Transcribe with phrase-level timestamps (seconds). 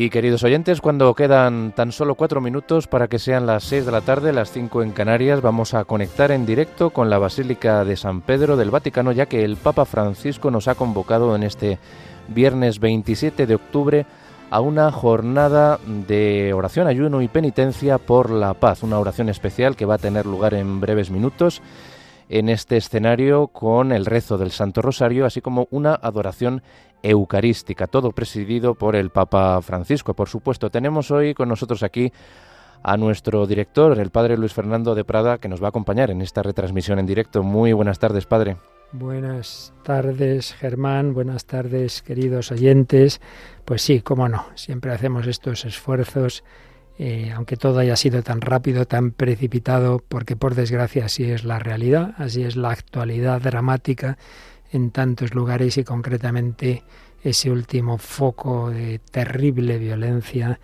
[0.00, 3.90] Y queridos oyentes, cuando quedan tan solo cuatro minutos para que sean las seis de
[3.90, 7.96] la tarde, las cinco en Canarias, vamos a conectar en directo con la Basílica de
[7.96, 11.80] San Pedro del Vaticano, ya que el Papa Francisco nos ha convocado en este
[12.28, 14.06] viernes 27 de octubre
[14.50, 19.84] a una jornada de oración, ayuno y penitencia por la paz, una oración especial que
[19.84, 21.60] va a tener lugar en breves minutos
[22.28, 26.62] en este escenario con el rezo del Santo Rosario, así como una adoración
[27.02, 30.14] eucarística, todo presidido por el Papa Francisco.
[30.14, 32.12] Por supuesto, tenemos hoy con nosotros aquí
[32.82, 36.22] a nuestro director, el Padre Luis Fernando de Prada, que nos va a acompañar en
[36.22, 37.42] esta retransmisión en directo.
[37.42, 38.56] Muy buenas tardes, Padre.
[38.92, 41.12] Buenas tardes, Germán.
[41.12, 43.20] Buenas tardes, queridos oyentes.
[43.64, 46.42] Pues sí, cómo no, siempre hacemos estos esfuerzos,
[46.98, 51.60] eh, aunque todo haya sido tan rápido, tan precipitado, porque por desgracia así es la
[51.60, 54.18] realidad, así es la actualidad dramática
[54.72, 56.82] en tantos lugares y concretamente
[57.22, 60.58] ese último foco de terrible violencia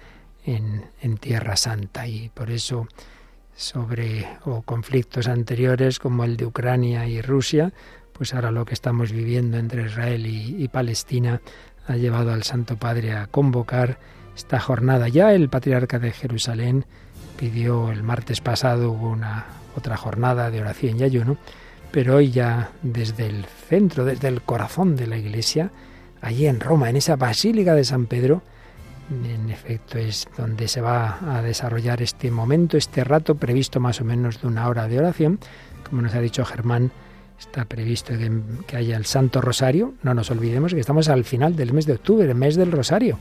[0.44, 2.06] en, Tierra Santa.
[2.06, 2.88] Y por eso
[3.56, 4.26] sobre
[4.64, 7.72] conflictos anteriores como el de Ucrania y Rusia,
[8.12, 11.40] pues ahora lo que estamos viviendo entre Israel y, Palestina
[11.86, 13.98] ha llevado al Santo Padre a convocar
[14.36, 15.08] esta jornada.
[15.08, 16.84] Ya el patriarca de Jerusalén
[17.38, 19.46] pidió el martes pasado una
[19.76, 21.36] otra jornada de oración y ayuno
[21.94, 25.70] pero hoy ya desde el centro, desde el corazón de la iglesia,
[26.20, 28.42] allí en Roma, en esa Basílica de San Pedro,
[29.08, 34.04] en efecto es donde se va a desarrollar este momento, este rato previsto más o
[34.04, 35.38] menos de una hora de oración.
[35.88, 36.90] Como nos ha dicho Germán,
[37.38, 38.12] está previsto
[38.66, 39.94] que, haya el Santo Rosario.
[40.02, 43.20] No nos olvidemos que estamos al final del mes de octubre, el mes del Rosario.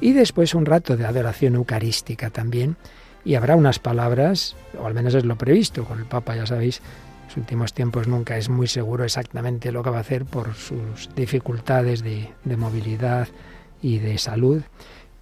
[0.00, 2.76] Y después un rato de adoración eucarística también.
[3.24, 6.80] Y habrá unas palabras, o al menos es lo previsto, con el Papa ya sabéis,
[7.26, 11.10] los últimos tiempos nunca es muy seguro exactamente lo que va a hacer por sus
[11.16, 13.26] dificultades de, de movilidad
[13.82, 14.62] y de salud,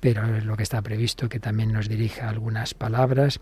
[0.01, 3.41] pero es lo que está previsto que también nos dirija algunas palabras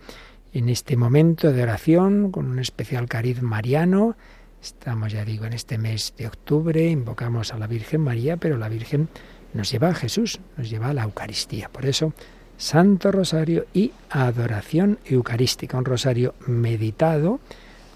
[0.52, 4.16] en este momento de oración con un especial cariz mariano.
[4.62, 8.68] Estamos, ya digo, en este mes de octubre, invocamos a la Virgen María, pero la
[8.68, 9.08] Virgen
[9.54, 11.68] nos lleva a Jesús, nos lleva a la Eucaristía.
[11.68, 12.12] Por eso,
[12.56, 17.40] Santo Rosario y adoración eucarística, un rosario meditado,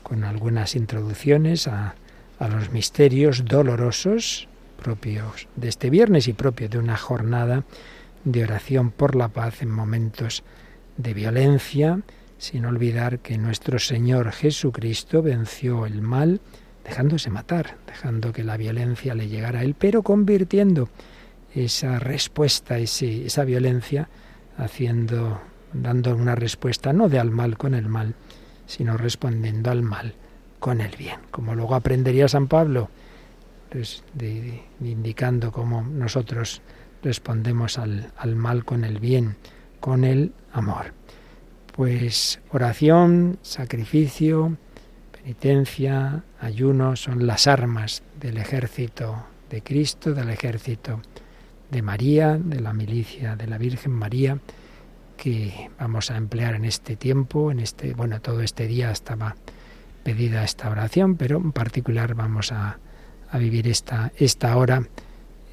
[0.03, 1.95] con algunas introducciones a,
[2.39, 4.49] a los misterios dolorosos
[4.83, 7.65] propios de este viernes y propio de una jornada
[8.25, 10.43] de oración por la paz en momentos
[10.97, 12.01] de violencia,
[12.39, 16.41] sin olvidar que nuestro Señor Jesucristo venció el mal
[16.85, 20.89] dejándose matar, dejando que la violencia le llegara a él, pero convirtiendo
[21.57, 24.09] esa respuesta, ese, esa violencia,
[24.59, 25.41] haciendo,
[25.73, 28.15] dando una respuesta no de al mal con el mal,
[28.67, 30.15] sino respondiendo al mal
[30.59, 31.21] con el bien.
[31.31, 32.91] Como luego aprendería San Pablo,
[33.71, 34.05] pues,
[34.81, 36.63] indicando cómo nosotros
[37.03, 39.37] respondemos al, al mal con el bien,
[39.81, 40.93] con el amor.
[41.75, 44.57] Pues oración, sacrificio,
[45.13, 51.01] penitencia, ayuno son las armas del ejército de Cristo, del ejército
[51.71, 54.39] de María, de la milicia de la Virgen María,
[55.17, 59.37] que vamos a emplear en este tiempo, en este, bueno, todo este día estaba
[60.03, 62.79] pedida esta oración, pero en particular vamos a,
[63.31, 64.87] a vivir esta, esta hora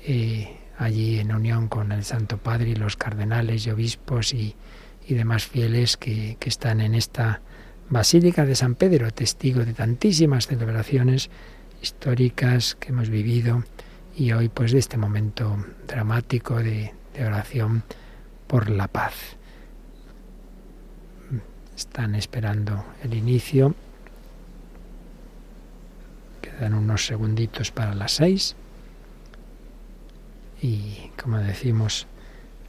[0.06, 4.56] eh, allí en unión con el Santo Padre y los cardenales y obispos y,
[5.08, 7.42] y demás fieles que, que están en esta
[7.90, 11.30] Basílica de San Pedro, testigo de tantísimas celebraciones
[11.82, 13.64] históricas que hemos vivido
[14.16, 15.58] y hoy pues de este momento
[15.88, 17.84] dramático de, oración
[18.48, 19.14] por la paz.
[21.76, 23.76] Están esperando el inicio.
[26.42, 28.56] Quedan unos segunditos para las seis.
[30.62, 32.08] Y como decimos,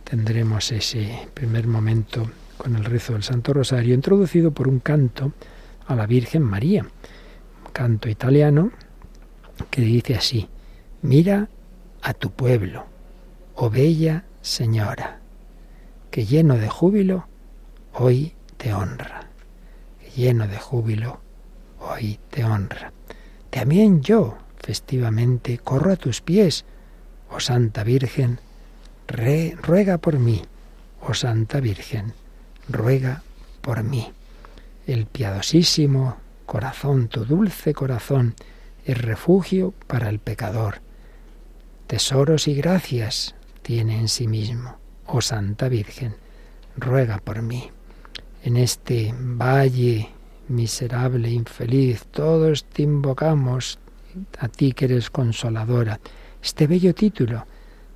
[0.04, 5.32] tendremos ese primer momento con el rezo del Santo Rosario, introducido por un canto
[5.86, 8.72] a la Virgen María, un canto italiano
[9.70, 10.48] que dice así,
[11.04, 11.50] mira
[12.00, 12.86] a tu pueblo,
[13.56, 15.20] oh bella señora,
[16.10, 17.26] que lleno de júbilo
[17.92, 19.28] hoy te honra,
[20.16, 21.20] lleno de júbilo,
[21.78, 22.94] hoy te honra.
[23.50, 26.64] También yo, festivamente, corro a tus pies,
[27.30, 28.40] oh Santa Virgen,
[29.06, 30.40] ruega por mí,
[31.06, 32.14] oh Santa Virgen,
[32.66, 33.22] ruega
[33.60, 34.10] por mí.
[34.86, 36.16] El piadosísimo
[36.46, 38.34] corazón, tu dulce corazón,
[38.86, 40.83] es refugio para el pecador.
[41.94, 44.78] Tesoros y gracias tiene en sí mismo.
[45.06, 46.16] Oh Santa Virgen,
[46.76, 47.70] ruega por mí
[48.42, 50.10] en este valle
[50.48, 53.78] miserable, infeliz, todos te invocamos,
[54.40, 56.00] a ti que eres consoladora.
[56.42, 57.46] Este bello título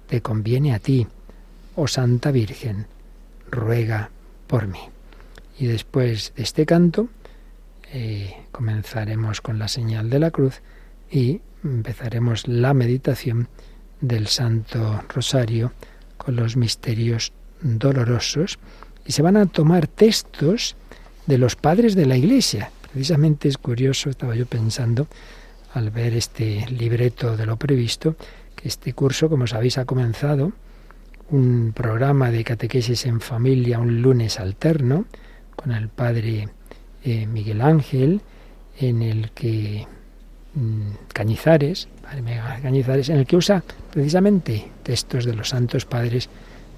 [0.06, 1.04] te conviene a ti,
[1.74, 2.86] oh Santa Virgen,
[3.50, 4.12] ruega
[4.46, 4.90] por mí.
[5.58, 7.08] Y después de este canto,
[7.92, 10.62] eh, comenzaremos con la señal de la cruz
[11.10, 13.48] y empezaremos la meditación
[14.00, 15.72] del Santo Rosario
[16.16, 18.58] con los misterios dolorosos
[19.06, 20.76] y se van a tomar textos
[21.26, 22.70] de los padres de la Iglesia.
[22.92, 25.06] Precisamente es curioso, estaba yo pensando
[25.74, 28.16] al ver este libreto de lo previsto,
[28.56, 30.52] que este curso, como sabéis, ha comenzado
[31.30, 35.04] un programa de catequesis en familia un lunes alterno
[35.54, 36.48] con el padre
[37.04, 38.22] eh, Miguel Ángel,
[38.78, 39.86] en el que
[40.54, 41.88] mm, Cañizares,
[42.62, 43.62] Cañizares, en el que usa
[43.98, 46.28] precisamente textos de los santos padres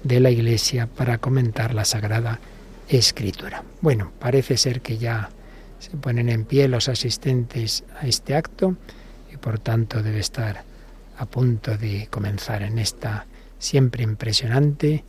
[0.01, 2.39] de la Iglesia para comentar la Sagrada
[2.89, 3.63] Escritura.
[3.79, 5.29] Bueno, parece ser que ya
[5.77, 8.75] se ponen en pie los asistentes a este acto
[9.31, 10.63] y por tanto debe estar
[11.15, 13.27] a punto de comenzar en esta
[13.59, 15.03] siempre impresionante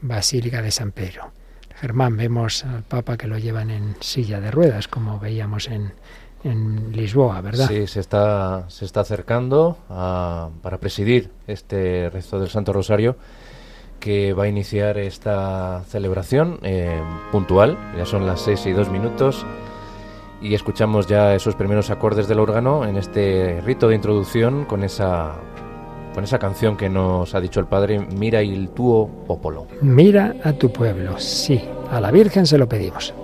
[0.00, 1.32] Basílica de San Pedro.
[1.78, 5.92] Germán, vemos al Papa que lo llevan en silla de ruedas, como veíamos en,
[6.44, 7.68] en Lisboa, ¿verdad?
[7.68, 13.16] Sí, se está, se está acercando para presidir este rezo del Santo Rosario
[14.00, 17.00] que va a iniciar esta celebración eh,
[17.30, 17.78] puntual.
[17.96, 19.46] Ya son las seis y dos minutos
[20.42, 25.36] y escuchamos ya esos primeros acordes del órgano en este rito de introducción con esa
[26.14, 29.66] con esa canción que nos ha dicho el padre, Mira il tuo popolo.
[29.80, 33.14] Mira a tu pueblo, sí, a la Virgen se lo pedimos.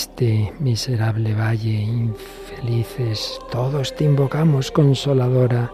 [0.00, 5.70] Este miserable valle, infelices, todos te invocamos, consoladora.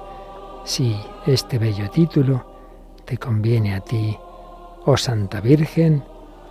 [0.64, 2.44] Sí, este bello título
[3.04, 4.18] te conviene a ti,
[4.84, 6.02] oh Santa Virgen,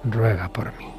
[0.06, 0.95] ruega por mí.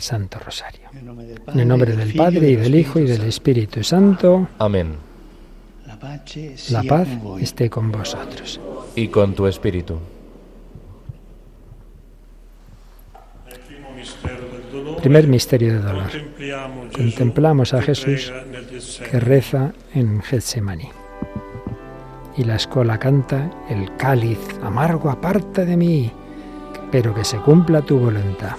[0.00, 0.88] el Santo Rosario.
[1.48, 4.48] En el nombre del Padre y del Hijo y del Espíritu Santo.
[4.58, 4.96] Amén.
[6.70, 7.08] La paz
[7.40, 8.60] esté con vosotros.
[8.96, 9.98] Y con tu espíritu.
[15.00, 16.10] Primer misterio de dolor.
[16.92, 18.32] Contemplamos a Jesús
[19.10, 20.88] que reza en Getsemaní.
[22.36, 26.10] Y la escola canta, el cáliz amargo aparta de mí,
[26.90, 28.56] pero que se cumpla tu voluntad.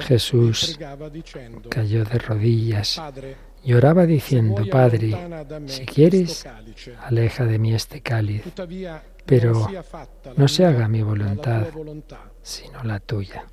[0.00, 0.78] Jesús
[1.70, 3.00] cayó de rodillas,
[3.64, 5.14] lloraba diciendo, Padre,
[5.66, 6.46] si quieres,
[7.00, 8.42] aleja de mí este cáliz,
[9.24, 9.66] pero
[10.36, 11.66] no se haga mi voluntad,
[12.42, 13.46] sino la tuya.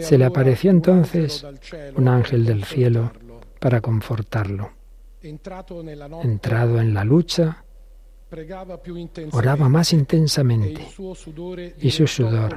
[0.00, 1.46] Se le apareció entonces
[1.96, 3.12] un ángel del cielo
[3.58, 4.70] para confortarlo.
[5.22, 5.80] Entrado
[6.80, 7.64] en la lucha,
[9.32, 10.88] Oraba más intensamente
[11.80, 12.56] y su sudor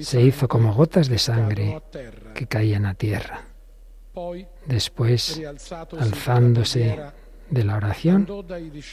[0.00, 1.82] se hizo como gotas de sangre
[2.34, 3.44] que caían a tierra.
[4.64, 5.42] Después,
[5.98, 6.98] alzándose
[7.50, 8.26] de la oración,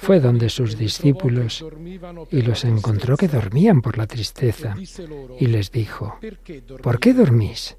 [0.02, 1.66] fue donde sus discípulos
[2.32, 4.76] y los encontró que dormían por la tristeza
[5.40, 6.20] y les dijo,
[6.82, 7.78] ¿por qué dormís?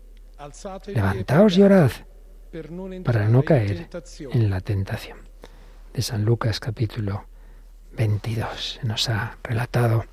[0.86, 1.90] Levantaos y orad
[3.04, 3.88] para no caer
[4.32, 5.18] en la tentación.
[5.92, 7.26] De San Lucas capítulo
[7.96, 8.80] 22.
[8.82, 10.04] Nos ha relatado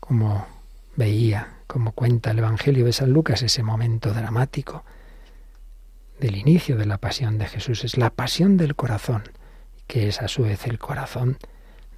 [0.00, 0.46] cómo
[0.96, 4.84] veía, cómo cuenta el Evangelio de San Lucas ese momento dramático
[6.20, 7.84] del inicio de la pasión de Jesús.
[7.84, 9.24] Es la pasión del corazón,
[9.86, 11.38] que es a su vez el corazón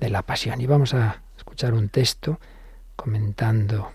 [0.01, 0.61] de la pasión.
[0.61, 2.41] Y vamos a escuchar un texto
[2.97, 3.93] comentando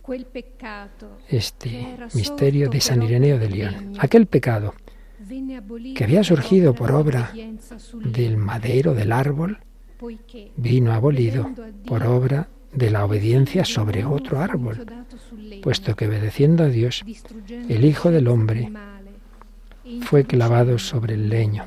[1.28, 3.94] este misterio de San Ireneo de León.
[4.00, 4.74] Aquel pecado
[5.96, 7.32] que había surgido por obra
[8.04, 9.60] del madero del árbol,
[10.58, 11.50] vino abolido
[11.86, 14.86] por obra de la obediencia sobre otro árbol,
[15.62, 17.04] puesto que obedeciendo a Dios,
[17.70, 18.72] el Hijo del Hombre
[20.02, 21.66] fue clavado sobre el leño,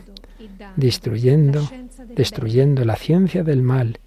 [0.77, 1.69] destruyendo,
[2.15, 3.99] destruyendo la ciencia del mal,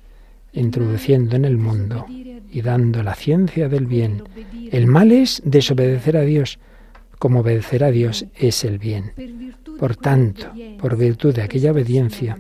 [0.54, 4.24] introduciendo en el mundo y dando la ciencia del bien.
[4.72, 6.60] El mal es desobedecer a Dios,
[7.18, 9.14] como obedecer a Dios es el bien.
[9.78, 12.38] Por tanto, por virtud de aquella obediencia,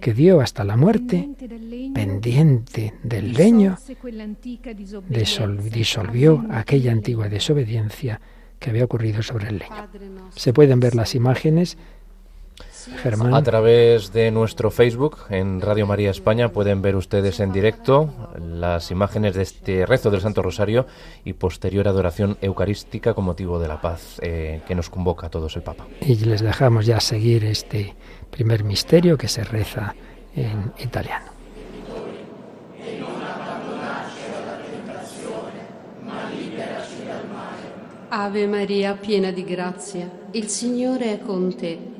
[0.00, 1.28] que dio hasta la muerte,
[1.94, 3.78] pendiente del leño,
[5.70, 8.20] disolvió aquella antigua desobediencia
[8.58, 9.88] que había ocurrido sobre el leño.
[10.30, 11.78] Se pueden ver las imágenes.
[13.02, 13.34] Germán.
[13.34, 18.90] A través de nuestro Facebook en Radio María España pueden ver ustedes en directo las
[18.90, 20.86] imágenes de este rezo del Santo Rosario
[21.24, 25.56] y posterior adoración eucarística con motivo de la paz eh, que nos convoca a todos
[25.56, 25.86] el Papa.
[26.00, 27.94] Y les dejamos ya seguir este
[28.30, 29.94] primer misterio que se reza
[30.34, 31.30] en italiano.
[38.12, 41.99] Ave Maria, piena di grazia, il Signore è con te.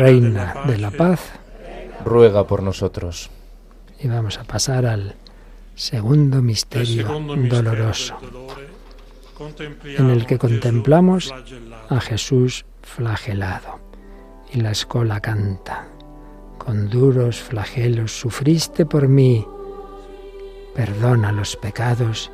[0.00, 1.20] Reina de la Paz,
[2.04, 3.30] ruega por nosotros.
[4.02, 5.14] y vamos a pasar al
[5.74, 7.06] segundo misterio
[7.50, 8.68] doloroso, dolore,
[9.98, 11.34] en el que contemplamos
[11.90, 13.78] a Jesús flagelado.
[14.52, 15.86] Y la escola canta,
[16.56, 19.46] con duros flagelos sufriste por mí,
[20.74, 22.30] perdona los pecados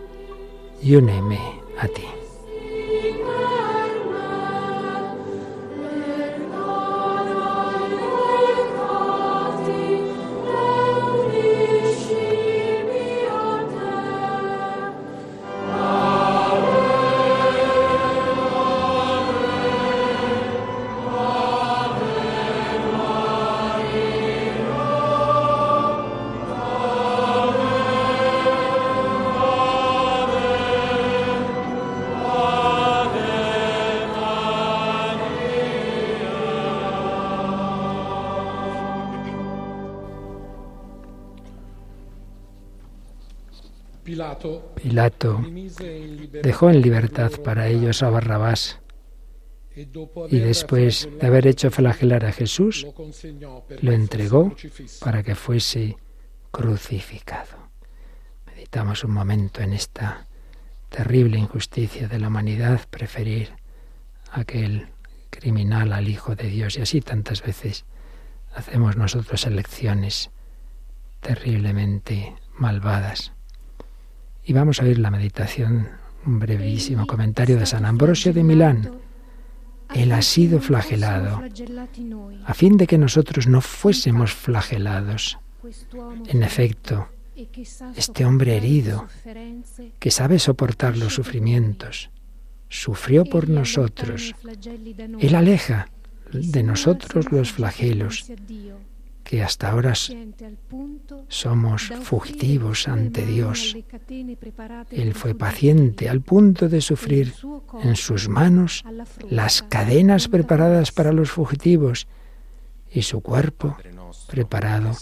[0.81, 1.40] y úneme
[1.81, 2.05] a ti.
[46.57, 48.81] Dejó en libertad para ellos a Barrabás
[49.75, 52.87] y después de haber hecho flagelar a Jesús,
[53.83, 54.57] lo entregó
[55.01, 55.99] para que fuese
[56.51, 57.59] crucificado.
[58.47, 60.29] Meditamos un momento en esta
[60.88, 63.51] terrible injusticia de la humanidad preferir
[64.31, 64.88] a aquel
[65.29, 66.79] criminal al Hijo de Dios.
[66.79, 67.85] Y así tantas veces
[68.55, 70.31] hacemos nosotros elecciones
[71.21, 73.35] terriblemente malvadas.
[74.42, 78.90] Y vamos a oír la meditación, un brevísimo comentario de San Ambrosio de Milán.
[79.94, 81.42] Él ha sido flagelado
[82.44, 85.38] a fin de que nosotros no fuésemos flagelados.
[86.26, 87.08] En efecto,
[87.96, 89.06] este hombre herido,
[89.98, 92.10] que sabe soportar los sufrimientos,
[92.68, 94.34] sufrió por nosotros.
[95.20, 95.88] Él aleja
[96.32, 98.30] de nosotros los flagelos,
[99.26, 99.92] que hasta ahora
[101.28, 103.76] somos fugitivos ante Dios.
[104.92, 107.34] Él fue paciente al punto de sufrir
[107.82, 108.84] en sus manos
[109.28, 112.06] las cadenas preparadas para los fugitivos
[112.88, 113.76] y su cuerpo
[114.28, 114.92] preparado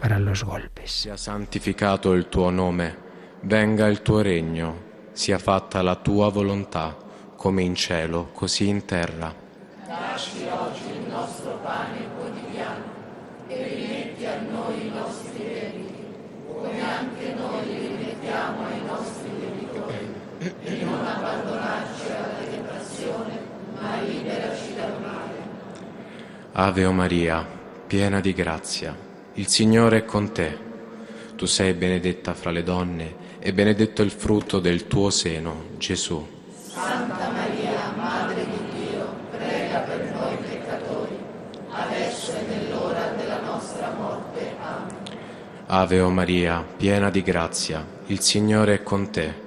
[0.00, 0.90] para los golpes.
[0.90, 2.96] Sia santificato il tuo nome,
[3.42, 4.76] venga il tuo regno,
[5.12, 6.96] sia fatta la tua volontà,
[7.36, 9.34] come in cielo, così in terra.
[20.62, 23.38] E non abbandonarci alla tentazione,
[23.80, 25.36] ma liberaci dal male.
[26.52, 27.46] Ave o Maria,
[27.86, 28.96] piena di grazia,
[29.34, 30.66] il Signore è con te.
[31.36, 36.26] Tu sei benedetta fra le donne e benedetto il frutto del tuo seno, Gesù.
[36.66, 41.16] Santa Maria, Madre di Dio, prega per noi peccatori,
[41.70, 44.56] adesso e nell'ora della nostra morte.
[44.60, 44.96] Amen.
[45.66, 49.46] Ave o Maria, piena di grazia, il Signore è con te.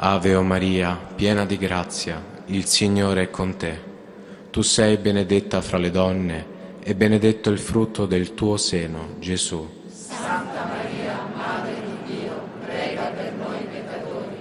[0.00, 3.80] Ave o Maria, piena di grazia, il Signore è con te.
[4.48, 6.46] Tu sei benedetta fra le donne
[6.78, 9.68] e benedetto il frutto del tuo seno, Gesù.
[9.88, 14.36] Santa Maria, Madre di Dio, prega per noi peccatori,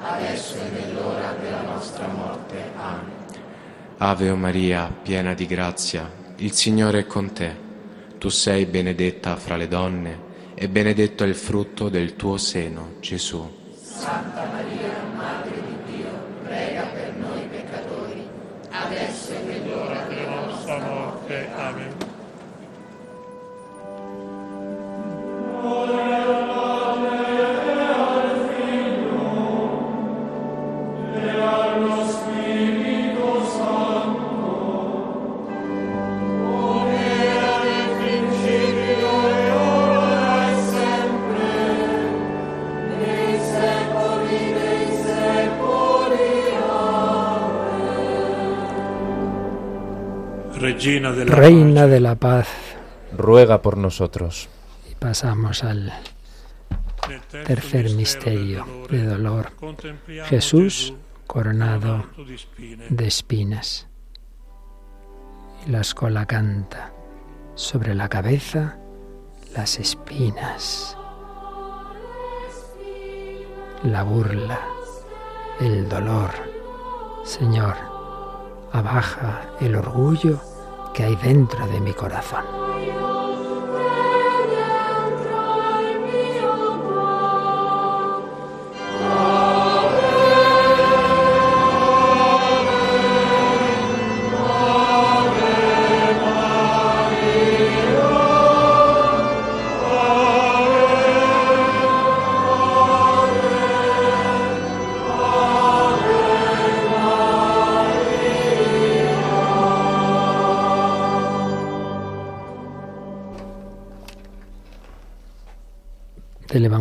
[0.00, 2.56] adesso e nell'ora della nostra morte.
[2.76, 3.10] Amen.
[3.98, 7.54] Ave o Maria, piena di grazia, il Signore è con te.
[8.18, 10.18] Tu sei benedetta fra le donne
[10.56, 13.48] e benedetto è il frutto del tuo seno, Gesù.
[13.80, 14.75] Santa Maria,
[50.86, 52.46] Regina Reina de la paz.
[53.12, 54.48] ruega por nosotros.
[54.88, 55.92] Y pasamos al
[57.44, 59.50] tercer misterio de dolor.
[60.26, 60.94] Jesús
[61.26, 62.06] coronado
[62.88, 63.88] de espinas.
[65.66, 66.92] Y la escola canta
[67.56, 68.78] sobre la cabeza
[69.56, 70.96] las espinas.
[73.82, 74.60] La burla,
[75.58, 76.30] el dolor.
[77.24, 77.74] Señor,
[78.72, 80.40] abaja el orgullo
[80.96, 83.05] que hay dentro de mi corazón.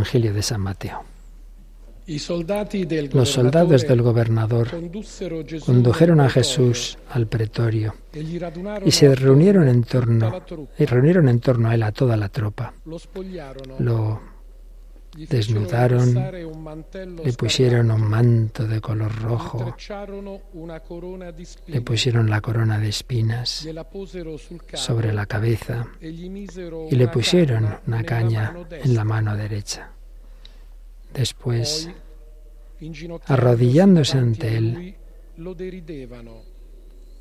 [0.06, 1.04] Evangelio de San Mateo.
[3.12, 4.68] Los soldados del gobernador
[5.66, 8.22] condujeron a Jesús al pretorio e
[8.86, 10.44] y se reunieron en torno
[10.78, 12.72] y reunieron en torno a él a toda la tropa.
[13.80, 14.22] Lo
[15.18, 16.14] desnudaron,
[17.24, 19.76] le pusieron un manto de color rojo,
[21.66, 23.68] le pusieron la corona de espinas
[24.76, 29.95] sobre la cabeza e y le pusieron una caña en la mano derecha.
[31.16, 31.90] Después,
[33.28, 34.96] arrodillándose ante a él,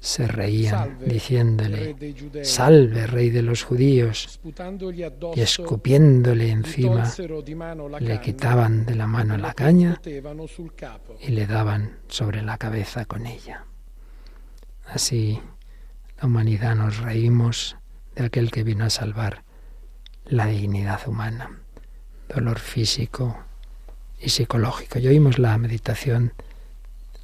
[0.00, 1.96] se reían diciéndole.
[2.42, 4.40] Salve, rey de los judíos,
[5.37, 7.11] y escupiéndole encima,
[8.00, 10.00] le quitaban de la mano e la la caña
[11.20, 13.64] y le daban sobre la cabeza con ella.
[14.87, 15.40] Así,
[16.20, 17.76] la humanidad nos reímos
[18.16, 19.44] de aquel que vino a salvar
[20.26, 21.61] la dignidad humana,
[22.28, 23.38] dolor físico
[24.24, 24.98] y psicológico.
[24.98, 26.32] Y oímos la meditación,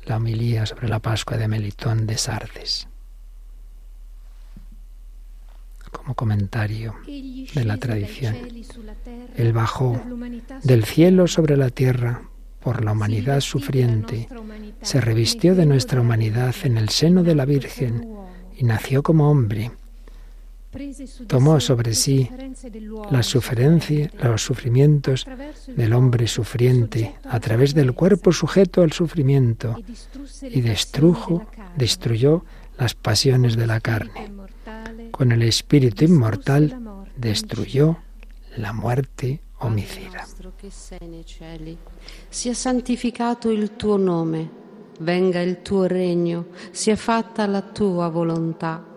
[0.04, 2.88] la homilía sobre la Pascua de Melitón de Sardes.
[5.90, 8.36] Como comentario de la tradición.
[9.36, 10.00] Él bajó
[10.62, 12.22] del cielo sobre la tierra
[12.60, 14.28] por la humanidad sufriente,
[14.82, 18.06] se revistió de nuestra humanidad en el seno de la Virgen
[18.56, 19.72] y nació como hombre.
[21.26, 22.30] Tomó sobre sí
[23.10, 25.26] la suferencia, los sufrimientos
[25.66, 29.76] del hombre sufriente a través del cuerpo sujeto al sufrimiento
[30.42, 32.44] y destrujo, destruyó
[32.78, 34.32] las pasiones de la carne.
[35.10, 36.78] Con el espíritu inmortal
[37.16, 37.98] destruyó
[38.56, 40.26] la muerte omicida.
[42.28, 44.48] sia santificato il tuo nome,
[45.00, 48.89] venga il tuo regno, sia fatta la tua volontà,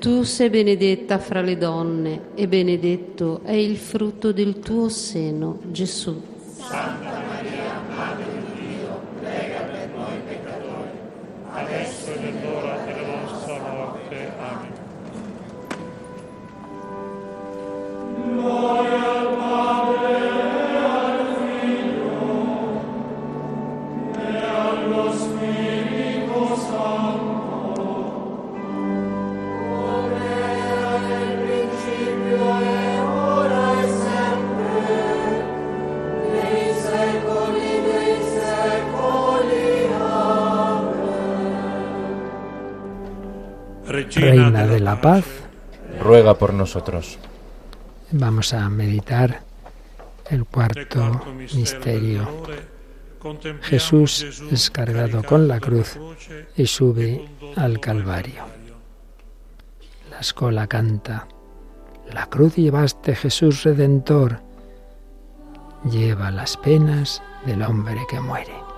[0.00, 6.18] Tu sei benedetta fra le donne e benedetto è il frutto del tuo seno, Gesù.
[11.52, 14.32] adesso è l'ora della nostra morte.
[18.38, 19.09] Amen.
[44.14, 45.24] Reina de la paz,
[46.00, 47.18] Ruega por nosotros.
[48.12, 49.42] vamos a meditar
[50.28, 51.20] el cuarto
[51.54, 52.26] misterio.
[53.62, 55.98] Jesús es cargado con la cruz
[56.56, 58.44] y sube al Calvario.
[60.10, 61.28] La escola canta,
[62.12, 64.40] la cruz llevaste Jesús Redentor,
[65.90, 68.69] lleva las penas del hombre que muere.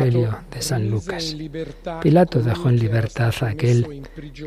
[0.00, 1.36] Evangelio de San Lucas.
[2.02, 4.02] Pilato dejó en libertad a aquel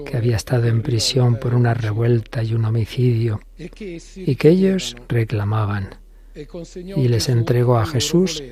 [0.06, 5.96] que había estado en prisión por una revuelta y un homicidio y que ellos reclamaban
[6.34, 8.44] y les entregó a Jesús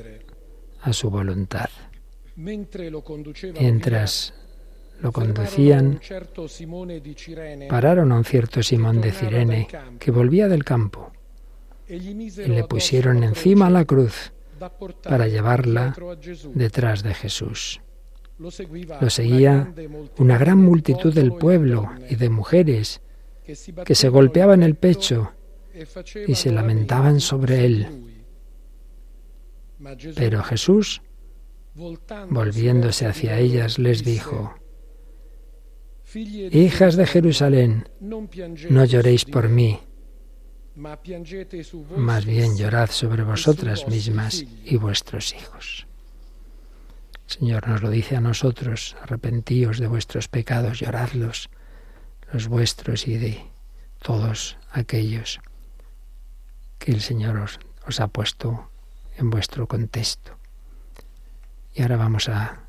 [0.82, 1.70] a su voluntad.
[2.36, 2.92] Mientras
[5.02, 6.00] lo conducían,
[7.68, 9.68] pararon a un cierto Simón de Cirene
[10.00, 11.12] que volvía del campo
[11.88, 12.14] y
[12.48, 14.32] le pusieron encima la cruz
[15.04, 15.96] para llevarla
[16.54, 17.82] detrás de Jesús.
[18.38, 19.74] Lo seguía
[20.18, 23.02] una gran multitud del pueblo y de mujeres
[23.86, 25.32] que se golpeaban el pecho
[26.28, 27.88] y se lamentaban sobre él.
[30.16, 31.02] Pero Jesús,
[32.30, 34.56] volviéndose hacia ellas, les dijo,
[36.14, 39.80] Hijas de Jerusalén, no lloréis por mí,
[40.76, 45.88] más bien llorad sobre vosotras mismas y vuestros hijos.
[47.28, 51.50] Señor nos lo dice a nosotros, arrepentíos de vuestros pecados, lloradlos,
[52.32, 53.46] los vuestros y de
[54.02, 55.40] todos aquellos
[56.80, 58.70] que el Señor os, os ha puesto
[59.18, 60.38] en vuestro contexto.
[61.74, 62.64] Y ahora vamos a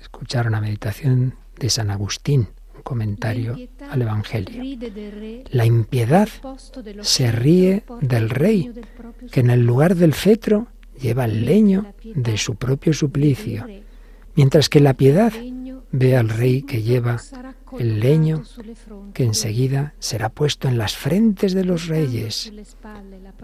[0.00, 2.48] escuchar una meditación de San Agustín,
[2.86, 3.56] comentario
[3.90, 4.78] al Evangelio.
[5.50, 6.28] La impiedad
[7.00, 8.72] se ríe del rey,
[9.32, 10.68] que en el lugar del cetro
[11.02, 13.66] lleva el leño de su propio suplicio,
[14.36, 15.32] mientras que la piedad
[15.90, 17.16] ve al rey que lleva
[17.76, 18.44] el leño
[19.12, 22.52] que enseguida será puesto en las frentes de los reyes.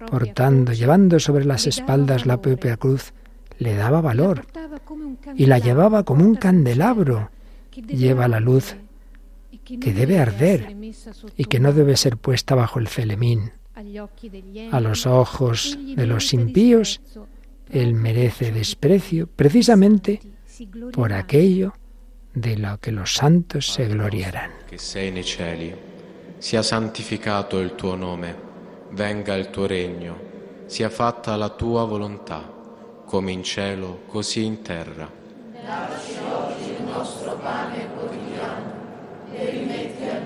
[0.08, 3.12] Portando, llevando sobre las espaldas la propia cruz,
[3.58, 4.46] le daba valor
[5.34, 7.30] y la llevaba como un candelabro
[7.72, 8.76] lleva la luz
[9.64, 10.76] que debe arder
[11.36, 13.52] y que no debe ser puesta bajo el celemín.
[14.70, 17.00] A los ojos de los impíos,
[17.70, 20.20] Él merece desprecio precisamente
[20.92, 21.72] por aquello
[22.34, 24.50] de lo que los santos se gloriarán.
[24.72, 25.76] che sei nei cieli,
[26.38, 28.34] sia santificato il tuo nome,
[28.92, 30.18] venga il tuo regno,
[30.64, 32.50] sia fatta la tua volontà,
[33.04, 35.10] come in cielo, così in terra.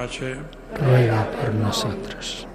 [0.00, 0.36] Pace,
[0.78, 2.46] Ruega por nosotros.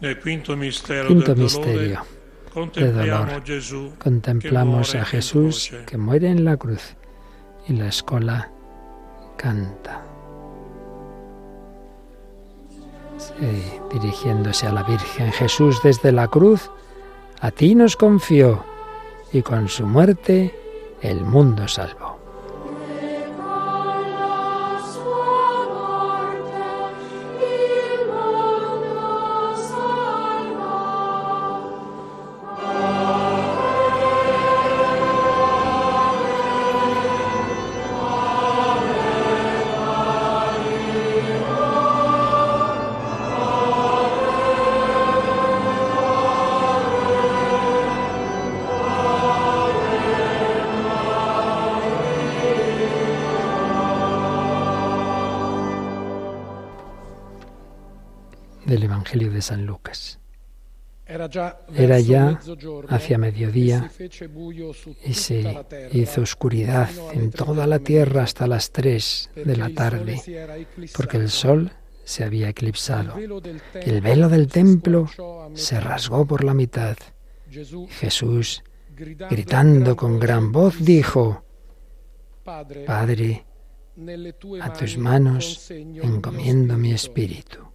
[0.00, 2.00] nel quinto mistero Quinto del dolore misterio
[2.74, 3.42] de dolor.
[3.44, 6.94] Gesù Contemplamos a Jesús que muere en la cruz
[7.66, 8.50] y la escola
[9.36, 10.02] canta.
[13.18, 13.62] Sí,
[13.92, 16.70] dirigiéndose a la Virgen Jesús desde la cruz,
[17.40, 18.64] a ti nos confió
[19.32, 20.54] y con su muerte
[21.02, 22.15] el mundo salvó.
[61.74, 62.40] Era ya,
[62.88, 65.44] hacia e mediodía su y se
[65.92, 70.20] hizo oscuridad en toda la tierra hasta las tres de la tarde,
[70.96, 71.72] porque el sol
[72.04, 73.14] se había eclipsado.
[73.74, 75.08] El velo del templo
[75.54, 76.96] se rasgó por la mitad.
[77.88, 78.62] Jesús,
[78.96, 81.44] gritando con gran voz, dijo,
[82.44, 83.44] Padre,
[84.60, 87.66] a tus manos encomiendo mi espíritu.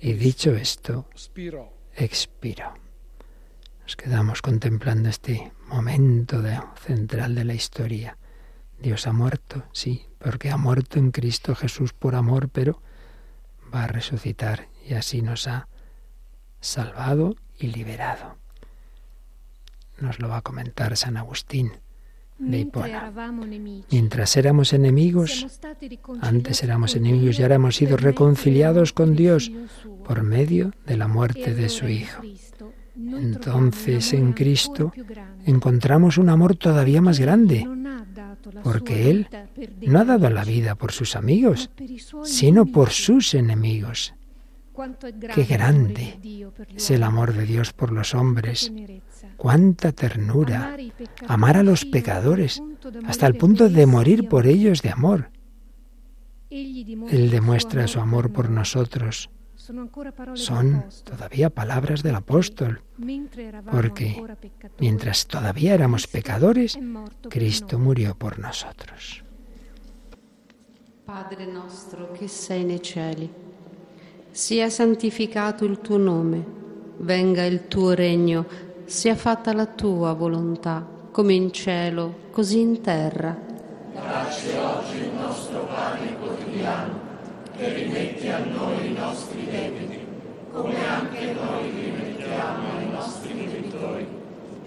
[0.00, 1.06] Y dicho esto,
[2.04, 2.74] expiró.
[3.82, 6.42] Nos quedamos contemplando este momento
[6.76, 8.18] central de la historia.
[8.78, 12.82] Dios ha muerto, sí, porque ha muerto en Cristo Jesús por amor, pero
[13.74, 15.68] va a resucitar y así nos ha
[16.60, 18.36] salvado y liberado.
[19.98, 21.80] Nos lo va a comentar San Agustín
[22.40, 23.12] de Hipona.
[23.90, 25.60] Mientras éramos enemigos,
[26.20, 29.52] antes éramos enemigos y ahora hemos sido reconciliados con Dios
[30.04, 32.22] por medio de la muerte de su Hijo.
[32.96, 34.92] Entonces en Cristo
[35.44, 37.68] encontramos un amor todavía más grande,
[38.62, 39.28] porque Él
[39.86, 41.70] no ha dado la vida por sus amigos,
[42.24, 44.14] sino por sus enemigos.
[45.34, 46.18] Qué grande
[46.74, 48.72] Es el amor de Dios por los hombres.
[49.40, 50.76] Cuánta ternura.
[51.26, 52.62] Amar a los pecadores
[53.06, 55.30] hasta el punto de morir por ellos de amor.
[56.50, 59.30] Él demuestra su amor por nosotros.
[60.34, 62.82] Son todavía palabras del apóstol,
[63.70, 64.22] porque
[64.78, 66.78] mientras todavía éramos pecadores,
[67.30, 69.24] Cristo murió por nosotros.
[71.06, 73.28] Padre nostro che sei nei cieli,
[74.30, 76.44] sia santificato il tuo nome,
[76.98, 78.46] venga il tuo regno,
[78.90, 83.38] sia fatta la tua volontà, come in cielo, così in terra.
[83.94, 86.98] Dacci oggi il nostro pane quotidiano
[87.56, 90.00] e rimetti a noi i nostri debiti,
[90.50, 94.06] come anche noi rimettiamo ai nostri debitori,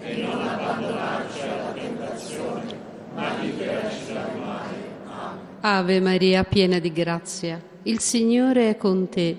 [0.00, 2.78] e non abbandonarci alla tentazione,
[3.14, 4.76] ma liberaci dal male.
[5.06, 5.38] Amen.
[5.60, 9.36] Ave Maria, piena di grazia, il Signore è con te.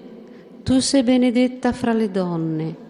[0.61, 2.83] Tu sei benedetta fra le donne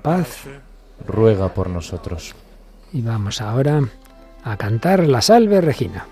[0.00, 0.44] paz.
[1.06, 2.34] Ruega por nosotros.
[2.92, 3.80] Y vamos ahora
[4.44, 6.06] a cantar la salve Regina.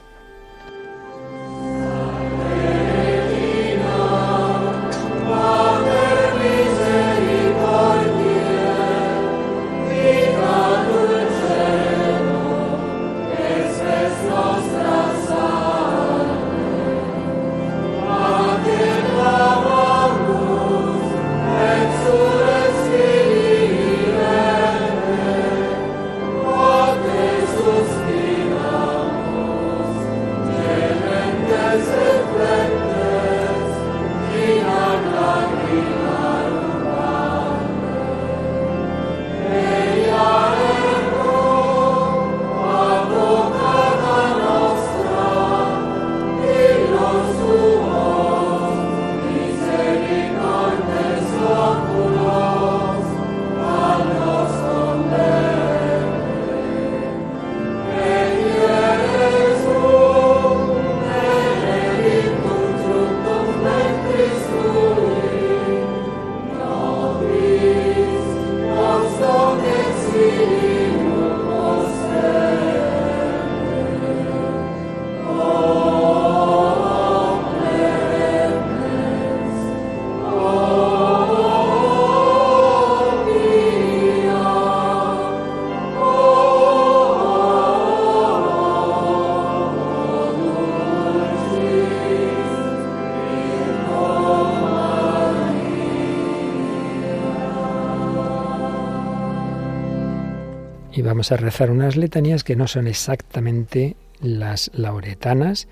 [101.14, 105.68] Vamos a rezar unas letanías que no son exactamente las lauretanas,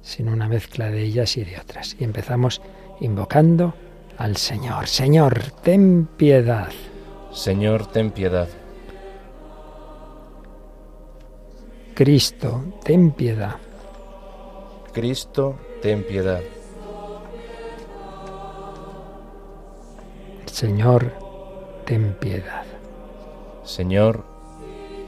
[0.00, 1.98] sino una mezcla de ellas y de otras.
[2.00, 2.62] Y empezamos
[3.00, 3.74] invocando
[4.16, 4.88] al Señor.
[4.88, 6.70] Señor, ten piedad.
[7.30, 8.48] Señor, ten piedad.
[11.94, 13.56] Cristo, ten piedad.
[14.94, 16.40] Cristo, ten piedad.
[20.46, 21.12] Señor,
[21.84, 22.64] ten piedad.
[23.62, 24.24] Señor,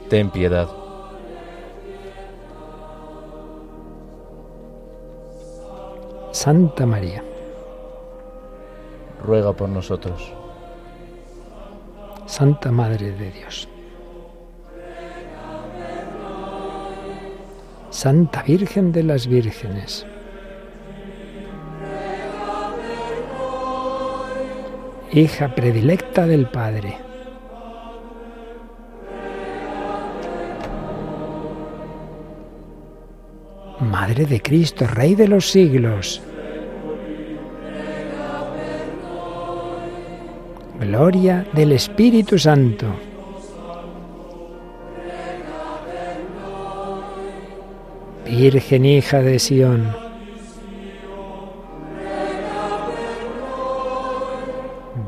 [0.09, 0.67] ten piedad.
[6.31, 7.23] Santa María,
[9.23, 10.33] Ruega por nosotros.
[12.25, 13.67] Santa Madre de Dios.
[17.89, 20.05] Santa Virgen de las Vírgenes.
[25.11, 27.08] Hija predilecta del Padre.
[33.99, 36.21] Madre de Cristo, Rey de los siglos.
[40.79, 42.85] Gloria del Espíritu Santo.
[48.25, 49.93] Virgen hija de Sión.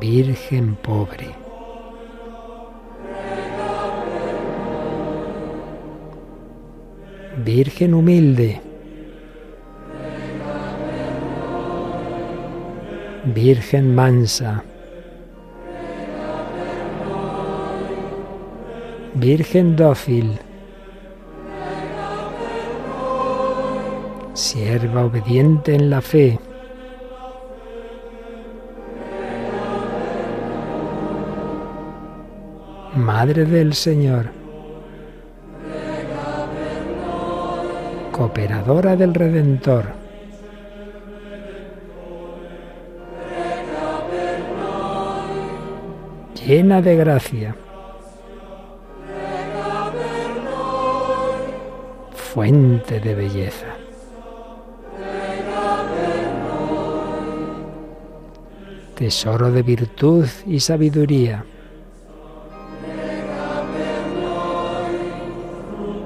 [0.01, 1.29] Virgen pobre.
[7.37, 8.70] Virgen humilde.
[13.23, 14.63] Virgen mansa.
[19.13, 20.39] Virgen dócil.
[24.33, 26.39] Sierva obediente en la fe.
[32.95, 34.31] Madre del Señor.
[38.11, 40.00] Cooperadora del Redentor.
[46.51, 47.55] Llena de gracia.
[52.13, 53.67] Fuente de belleza.
[58.95, 61.45] tesoro de virtud y sabiduría.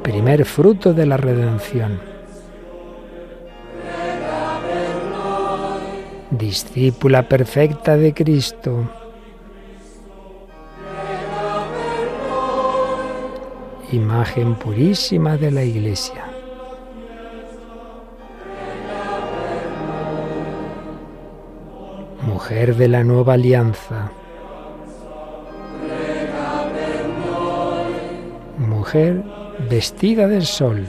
[0.04, 2.00] Primer fruto de la redención.
[6.30, 9.05] Discípula perfecta de Cristo.
[13.96, 16.26] Imagen purísima de la Iglesia.
[22.24, 24.12] Mujer de la nueva alianza.
[28.58, 29.24] Mujer
[29.70, 30.86] vestida del sol.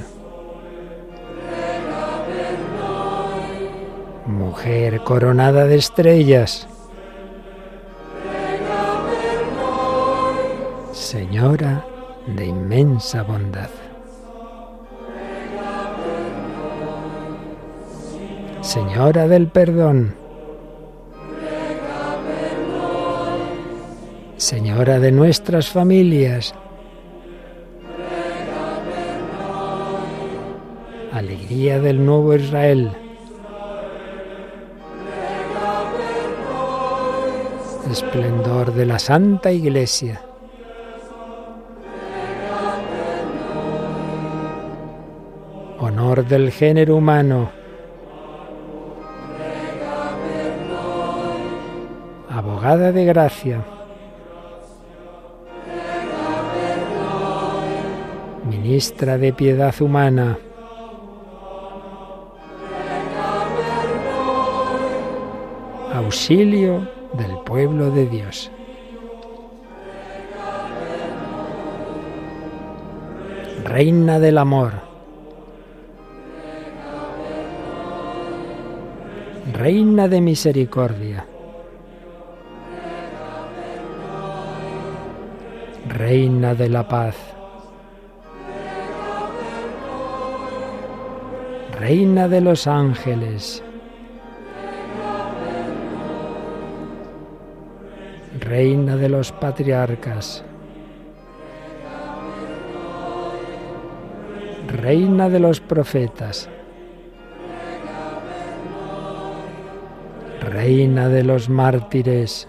[4.26, 6.66] Mujer coronada de estrellas.
[10.92, 11.84] Señora
[12.27, 13.70] de inmensa bondad.
[18.61, 20.14] Señora del perdón.
[24.37, 26.53] Señora de nuestras familias.
[31.12, 32.91] Alegría del nuevo Israel.
[37.91, 40.26] Esplendor de la Santa Iglesia.
[46.22, 47.50] Del género humano.
[52.30, 53.62] Abogada de gracia.
[58.48, 60.38] Ministra de piedad humana.
[65.92, 68.50] Auxilio del pueblo de Dios.
[73.64, 74.95] Reina del amor.
[79.57, 81.24] Reina de misericordia.
[85.88, 87.16] Reina de la paz.
[91.80, 93.64] Reina de los ángeles.
[98.38, 100.44] Reina de los patriarcas.
[104.68, 106.50] Reina de los profetas.
[110.57, 112.48] Reina de los mártires.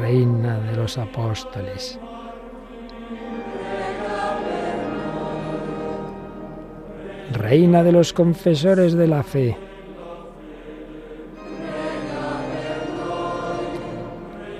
[0.00, 2.00] Reina de los apóstoles.
[7.32, 9.58] Reina de los confesores de la fe.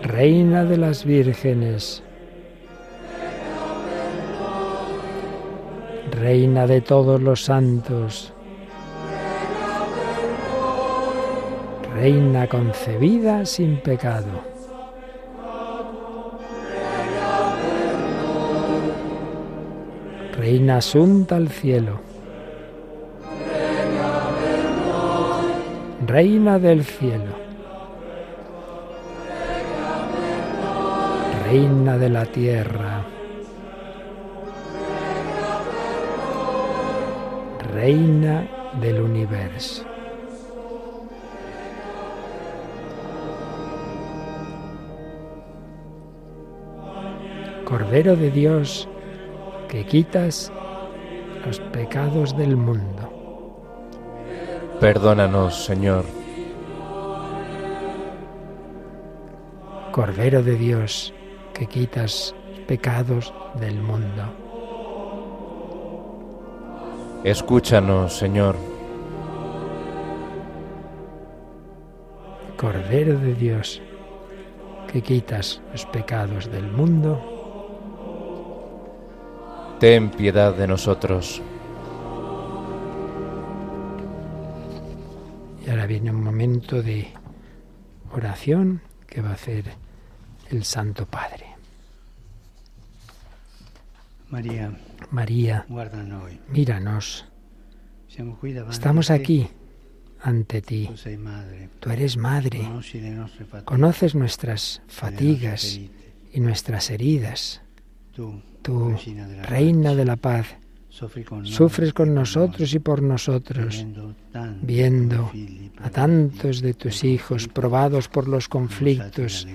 [0.02, 2.02] Reina de las vírgenes.
[6.10, 8.34] Reina de todos los santos.
[12.03, 14.42] Reina concebida sin pecado.
[20.36, 22.00] Reina asunta al cielo.
[26.05, 27.36] Reina del cielo.
[31.46, 33.05] Reina de la tierra.
[37.72, 38.48] Reina
[38.80, 39.91] del universo.
[47.72, 48.86] Cordero de Dios,
[49.66, 50.52] que quitas
[51.46, 53.10] los pecados del mundo.
[54.78, 56.04] Perdónanos, Señor.
[59.90, 61.14] Cordero de Dios,
[61.54, 62.34] que quitas
[62.68, 64.22] pecados del mundo.
[67.24, 68.54] Escúchanos, Señor.
[72.58, 73.80] Cordero de Dios,
[74.92, 77.32] que quitas los pecados del mundo.
[79.83, 81.43] Ten piedad de nosotros.
[85.66, 87.09] Y ahora viene un momento de
[88.12, 89.64] oración que va a hacer
[90.51, 91.47] el Santo Padre.
[94.30, 94.72] María,
[95.11, 95.66] María,
[96.53, 97.26] míranos.
[98.70, 99.49] Estamos aquí
[100.20, 100.91] ante ti.
[101.80, 102.68] Tú eres madre.
[103.64, 105.80] Conoces nuestras fatigas
[106.33, 107.62] y nuestras heridas.
[108.12, 108.42] Tú,
[109.42, 110.56] Reina de la paz,
[110.90, 113.86] sufres con nosotros y por nosotros,
[114.60, 115.30] viendo
[115.78, 119.48] a tantos de tus hijos probados por los conflictos,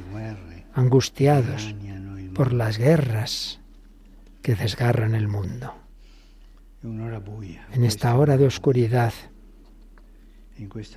[0.74, 1.76] angustiados
[2.34, 3.60] por las guerras
[4.42, 5.74] que desgarran el mundo.
[6.84, 9.14] En esta hora de oscuridad,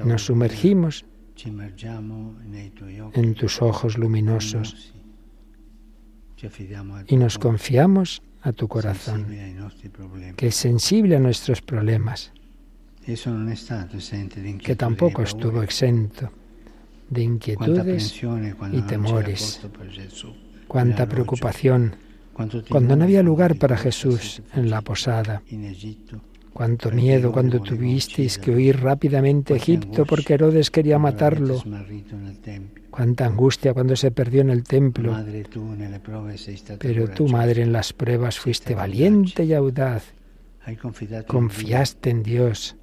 [0.04, 1.04] Nos sumergimos
[3.12, 4.94] en tus ojos luminosos
[7.06, 9.26] y nos confiamos a tu corazón,
[10.36, 12.32] que es sensible a nuestros problemas,
[14.62, 16.30] que tampoco estuvo exento
[17.08, 18.22] de inquietudes
[18.72, 19.60] y temores,
[20.68, 21.96] cuánta preocupación
[22.68, 25.42] cuando no había lugar para Jesús en la posada,
[26.52, 31.62] cuánto miedo cuando tuvisteis que huir rápidamente a Egipto porque Herodes quería matarlo,
[32.90, 35.16] cuánta angustia cuando se perdió en el templo.
[35.52, 35.78] Tu
[36.78, 37.32] Pero coraggiosa.
[37.32, 40.12] madre, en las pruebas fuiste valiente y audaz,
[41.26, 42.76] confiaste en Dios,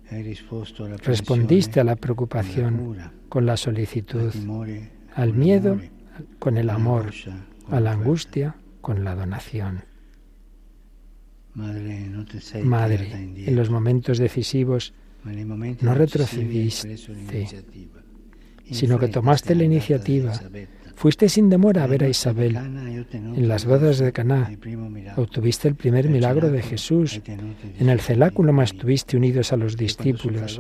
[1.04, 2.98] respondiste a la la preocupación,
[3.30, 4.34] con la solicitud,
[5.14, 5.80] al miedo,
[6.40, 7.12] con el amor,
[7.70, 9.84] a la angustia, con la donación.
[11.58, 13.08] Madre,
[13.48, 14.94] en los momentos decisivos,
[15.82, 16.96] no retrocediste,
[18.72, 20.34] sino que tomaste la iniciativa.
[20.96, 22.56] Fuiste sin demora a ver a Isabel.
[22.56, 24.52] En las bodas de Caná
[25.16, 27.22] obtuviste el primer milagro de Jesús.
[27.80, 28.78] En el cenáculo más uniti.
[28.78, 30.60] estuviste unidos a los discípulos.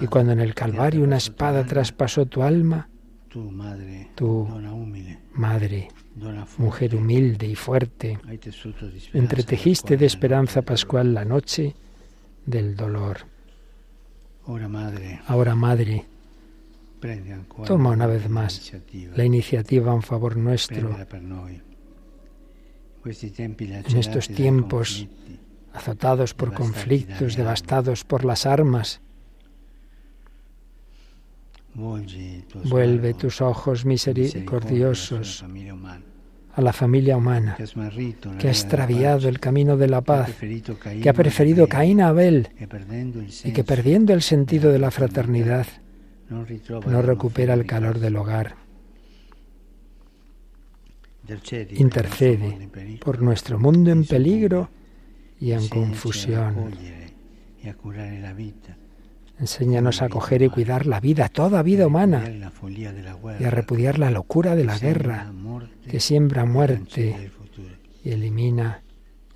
[0.00, 2.88] Y cuando en el Calvario una espada traspasó tu alma,
[3.28, 3.50] tu,
[5.32, 5.88] madre,
[6.58, 8.18] Mujer humilde y fuerte,
[9.12, 11.74] entretejiste de esperanza pascual la noche
[12.46, 13.26] del dolor.
[15.26, 16.04] Ahora, madre,
[17.66, 18.72] toma una vez más
[19.16, 20.96] la iniciativa en favor nuestro,
[23.36, 25.06] tempi en estos tiempos
[25.72, 29.00] azotados por conflictos, devastados por las armas.
[31.74, 31.98] Tuo
[32.64, 35.44] Vuelve tus ojos misericordiosos
[36.54, 37.56] a la familia humana
[38.38, 40.30] que ha extraviado el camino de la paz,
[41.02, 42.48] que ha preferido Caín a Abel
[43.44, 45.66] y que perdiendo el sentido de la fraternidad
[46.30, 48.56] no recupera el calor del hogar.
[51.70, 52.68] Intercede
[53.02, 54.68] por nuestro mundo en peligro
[55.40, 56.72] y en confusión.
[59.40, 62.22] Enséñanos a acoger y cuidar la vida, toda vida humana,
[63.38, 65.32] y a repudiar la locura de la guerra
[65.88, 67.30] que siembra muerte
[68.04, 68.82] y elimina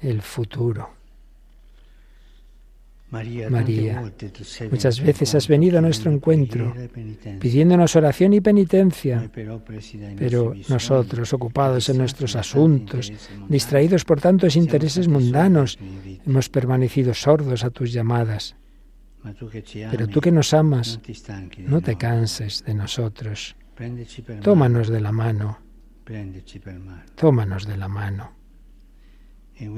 [0.01, 0.99] el futuro.
[3.11, 3.49] María,
[4.45, 6.75] sei Muchas veces has venido a nuestro encuentro,
[7.41, 13.11] pidiéndonos oración y penitencia, pero nosotros, ocupados en nuestros asuntos,
[13.49, 15.79] distraídos por tantos intereses mundanos,
[16.27, 18.57] hemos permanecido sordos a tus llamadas.
[19.91, 21.01] Pero tú que nos amas,
[21.59, 23.57] no te canses de nosotros.
[24.43, 25.59] Tómanos de la mano,
[27.15, 28.33] tómanos de la mano.
[29.57, 29.69] e.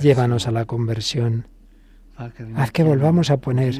[0.00, 1.48] Llévanos a la conversión.
[2.54, 3.74] Haz que volvamos a poner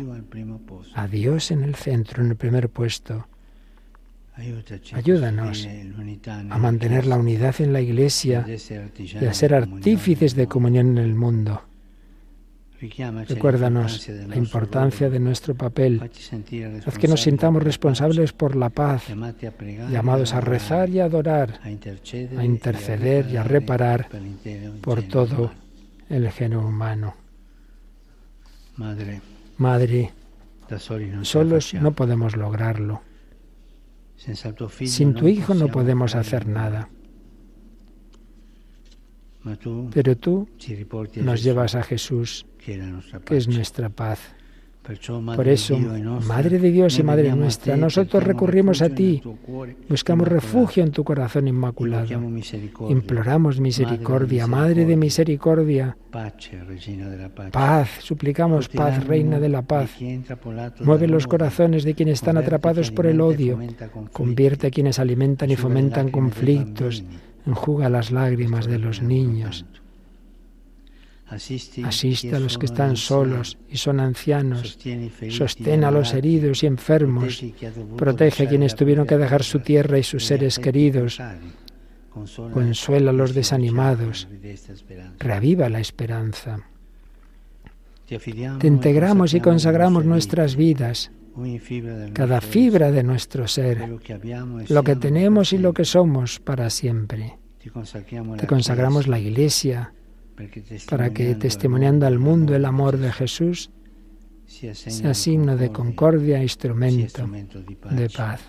[0.94, 3.26] a Dios en el centro, en el primer puesto,
[4.92, 5.68] Ayúdanos
[6.50, 8.46] a mantener la unidad en la Iglesia
[9.20, 11.62] y a ser artífices de comunión en el mundo.
[13.28, 16.00] Recuérdanos la importancia de nuestro papel.
[16.86, 19.04] Haz que nos sintamos responsables por la paz,
[19.90, 24.08] llamados a rezar y a adorar a interceder y a reparar
[24.80, 25.52] por todo
[26.08, 27.14] el género humano.
[29.58, 30.12] Madre,
[31.22, 33.02] solos no podemos lograrlo.
[34.16, 36.88] Sin tu Hijo no podemos hacer nada.
[39.92, 40.48] Pero tú
[41.16, 44.34] nos llevas a Jesús, que es nuestra paz.
[45.36, 45.78] Por eso,
[46.26, 49.22] Madre de Dios y Madre nuestra, nosotros recurrimos a ti,
[49.88, 52.08] buscamos refugio en tu corazón inmaculado.
[52.88, 55.96] Imploramos misericordia, Madre de misericordia,
[57.52, 59.90] paz, suplicamos paz, Reina de la paz.
[60.80, 63.58] Mueve los corazones de quienes están atrapados por el odio,
[64.12, 67.04] convierte a quienes alimentan y fomentan conflictos,
[67.46, 69.66] enjuga las lágrimas de los niños,
[71.30, 74.78] asiste a los que están solos y son ancianos,
[75.30, 77.44] sostén a los heridos y enfermos,
[77.96, 81.20] protege a quienes tuvieron que dejar su tierra y sus seres queridos,
[82.52, 84.28] consuela a los desanimados,
[85.18, 86.66] reaviva la esperanza.
[88.58, 91.12] Te integramos y consagramos nuestras vidas,
[92.12, 93.88] cada fibra de nuestro ser,
[94.68, 97.38] lo que tenemos y lo que somos para siempre.
[98.38, 99.92] Te consagramos la Iglesia
[100.88, 103.70] para que, testimoniando al mundo el amor de Jesús,
[104.46, 107.24] sea signo de concordia e instrumento
[107.90, 108.40] de paz.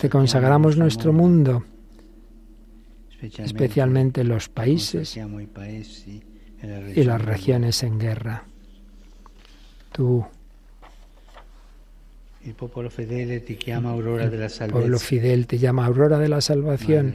[0.00, 1.64] Te consagramos nuestro mundo,
[3.10, 5.18] specialmente, especialmente los países
[6.94, 8.44] y las regiones en guerra.
[9.90, 10.24] Tú,
[13.84, 17.14] Aurora della pueblo fidel te llama aurora de la salvación.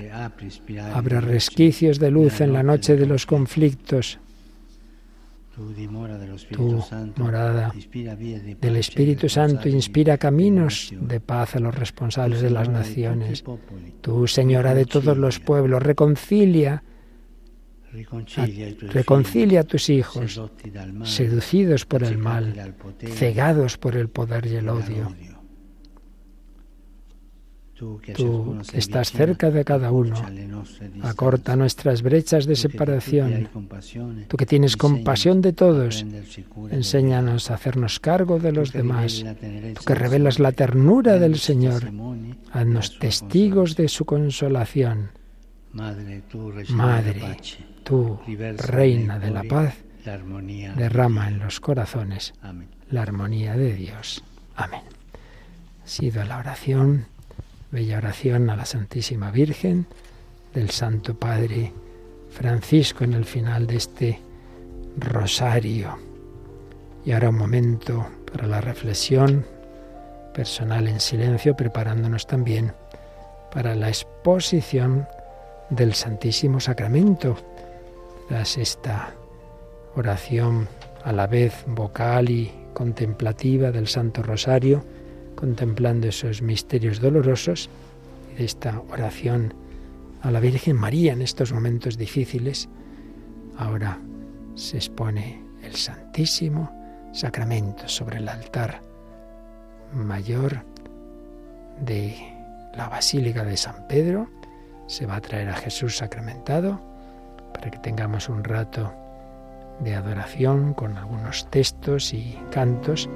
[0.94, 4.20] Habrá di luce resquicios de luz en la noche de los conflictos.
[6.52, 6.84] Tu
[7.18, 7.74] morada
[8.62, 13.44] del Espíritu Santo inspira caminos de paz a los responsables de las naciones.
[14.02, 16.84] Tú, Señora de todos los pueblos, reconcilia,
[17.92, 20.42] reconcilia a tus hijos,
[21.04, 22.74] seducidos por el mal,
[23.14, 25.14] cegados por el poder y el odio.
[27.82, 30.16] Tú que estás cerca de cada uno,
[31.02, 33.50] acorta nuestras brechas de separación.
[34.28, 36.06] Tú que tienes compasión de todos,
[36.70, 39.26] enséñanos a hacernos cargo de los demás.
[39.74, 41.92] Tú que revelas la ternura del rendici Señor,
[42.52, 45.10] haznos testigos de su consolación.
[45.74, 46.22] Madre,
[47.84, 48.20] Tú,
[48.58, 49.76] Reina de la paz,
[50.76, 52.34] derrama en los corazones
[52.90, 54.24] la armonía de Dios.
[54.56, 54.82] Amén.
[55.84, 57.06] Ha sido la oración,
[57.72, 59.88] bella oración a la Santísima Virgen
[60.54, 61.74] del Santo Padre
[62.30, 64.20] Francisco en el final de este
[64.98, 65.98] rosario.
[67.06, 69.46] Y ahora un momento para la reflexión
[70.34, 72.74] personal en silencio, preparándonos también
[73.52, 75.08] para la exposición
[75.70, 77.38] del Santísimo Sacramento.
[78.32, 79.14] Tras esta
[79.94, 80.70] oración
[81.04, 84.86] a la vez vocal y contemplativa del Santo Rosario,
[85.36, 87.70] contemplando esos misterios dolorosos
[88.38, 89.54] de esta oración
[90.22, 92.70] a la Virgen María en estos momentos difíciles,
[93.58, 94.00] ahora
[94.56, 96.72] se expone el Santísimo
[97.12, 98.82] Sacramento sobre el altar
[99.94, 100.64] mayor
[101.82, 102.16] de
[102.78, 104.30] la Basílica de San Pedro.
[104.88, 106.91] Se va a traer a Jesús sacramentado
[107.62, 108.92] para que tengamos un rato
[109.82, 113.08] de adoración con algunos textos y cantos.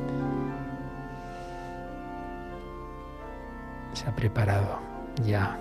[3.94, 4.80] Se ha preparado
[5.26, 5.58] ya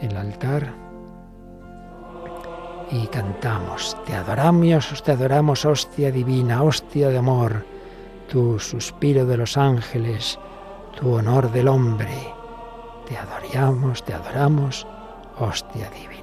[0.00, 0.72] el altar
[2.90, 7.66] y cantamos, te adoramos, te adoramos, hostia divina, hostia de amor,
[8.28, 10.38] tu suspiro de los ángeles,
[10.98, 12.32] tu honor del hombre,
[13.06, 14.86] te adoramos, te adoramos,
[15.38, 16.13] hostia divina.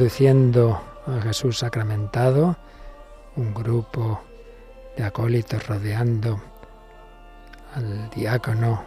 [0.00, 2.56] Conduciendo a Jesús sacramentado,
[3.36, 4.22] un grupo
[4.96, 6.40] de acólitos rodeando
[7.74, 8.82] al diácono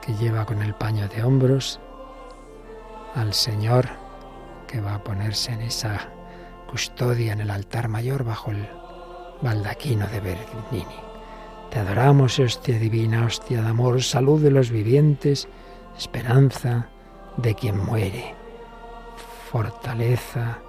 [0.00, 1.80] que lleva con el paño de hombros,
[3.16, 3.88] al Señor
[4.68, 5.98] que va a ponerse en esa
[6.70, 8.68] custodia en el altar mayor bajo el
[9.42, 11.00] baldaquino de Bernini.
[11.72, 15.48] Te adoramos, hostia divina, hostia de amor, salud de los vivientes,
[15.98, 16.86] esperanza
[17.36, 18.39] de quien muere
[19.50, 20.60] fortaleza,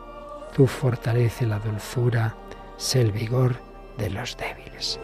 [0.56, 2.36] tú fortalece la dulzura,
[2.78, 3.56] sé el vigor
[4.00, 5.00] de los débiles.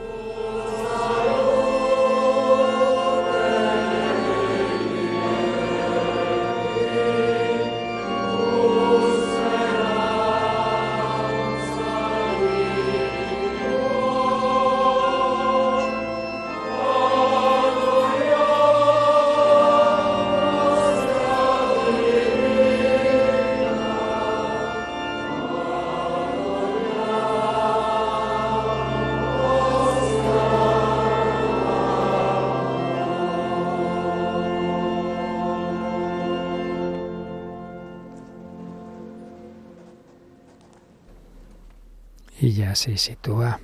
[42.78, 43.60] Se sitúa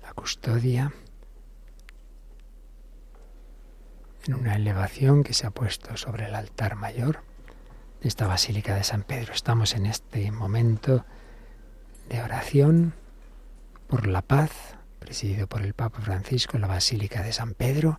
[0.00, 0.92] la custodia
[4.28, 7.24] en una elevación que se ha puesto sobre el altar mayor,
[8.00, 9.32] de esta Basílica de San Pedro.
[9.32, 11.04] Estamos en este momento
[12.08, 12.94] de oración
[13.88, 17.98] por la paz, presidido por el Papa Francisco en la Basílica de San Pedro.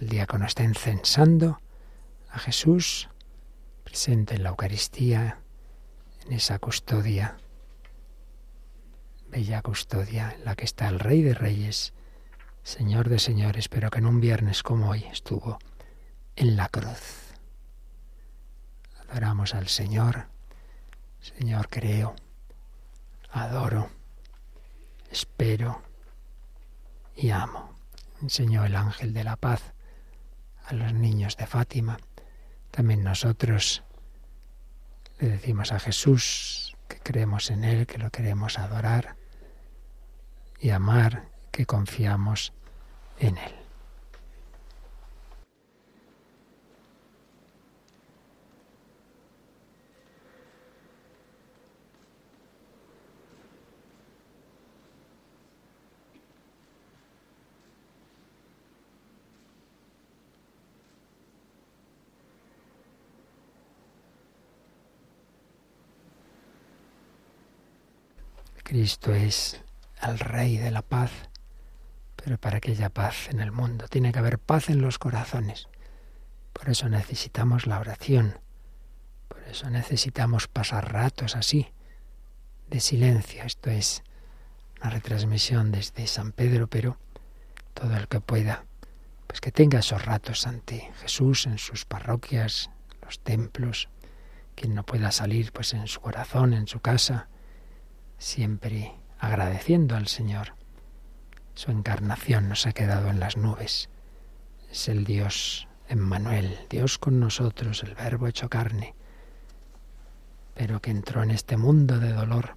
[0.00, 1.60] El diácono está encensando
[2.28, 3.08] a Jesús,
[3.84, 5.38] presente en la Eucaristía,
[6.26, 7.36] en esa custodia,
[9.30, 11.92] bella custodia en la que está el Rey de Reyes,
[12.62, 15.58] Señor de Señores, pero que en un viernes como hoy estuvo
[16.36, 17.34] en la cruz.
[19.08, 20.26] Adoramos al Señor,
[21.20, 22.14] Señor creo,
[23.30, 23.90] adoro,
[25.10, 25.82] espero
[27.16, 27.74] y amo.
[28.20, 29.62] Enseñó el ángel de la paz
[30.66, 31.98] a los niños de Fátima.
[32.70, 33.84] También nosotros
[35.20, 39.17] le decimos a Jesús que creemos en Él, que lo queremos adorar
[40.60, 42.52] y amar, que confiamos
[43.18, 43.54] en Él.
[68.64, 69.58] Cristo es
[70.02, 71.10] el Rey de la paz,
[72.16, 75.68] pero para que haya paz en el mundo tiene que haber paz en los corazones.
[76.52, 78.40] Por eso necesitamos la oración,
[79.28, 81.72] por eso necesitamos pasar ratos así,
[82.68, 83.44] de silencio.
[83.44, 84.02] Esto es
[84.80, 86.98] una retransmisión desde San Pedro, pero
[87.74, 88.64] todo el que pueda,
[89.26, 92.70] pues que tenga esos ratos ante Jesús en sus parroquias,
[93.02, 93.88] los templos,
[94.54, 97.28] quien no pueda salir, pues en su corazón, en su casa,
[98.18, 100.54] siempre agradeciendo al Señor.
[101.54, 103.88] Su encarnación nos ha quedado en las nubes.
[104.70, 108.94] Es el Dios Emmanuel, Dios con nosotros, el Verbo hecho carne,
[110.54, 112.56] pero que entró en este mundo de dolor,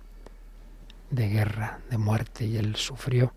[1.09, 3.33] de guerra, de muerte, y él sufrió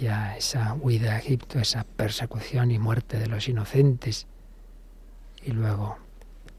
[0.00, 4.26] ya esa huida a Egipto, esa persecución y muerte de los inocentes,
[5.44, 5.98] y luego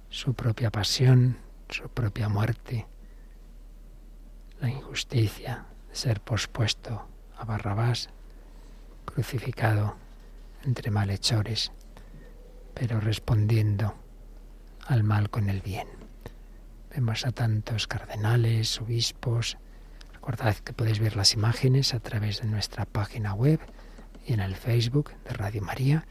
[0.09, 1.37] su propia pasión,
[1.69, 2.87] su propia muerte,
[4.61, 8.09] la injusticia de ser pospuesto a Barrabás,
[9.05, 9.95] crucificado
[10.63, 11.71] entre malhechores,
[12.75, 13.95] pero respondiendo
[14.85, 15.87] al mal con el bien.
[16.91, 19.57] Vemos a tantos cardenales, obispos.
[20.13, 23.59] Recordad que podéis ver las imágenes a través de nuestra página web
[24.27, 26.05] y en el Facebook de Radio María.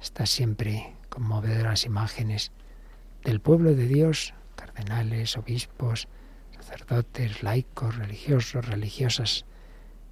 [0.00, 2.52] Está siempre conmovedoras imágenes
[3.22, 6.08] del pueblo de Dios, cardenales, obispos,
[6.62, 9.44] sacerdotes, laicos, religiosos, religiosas,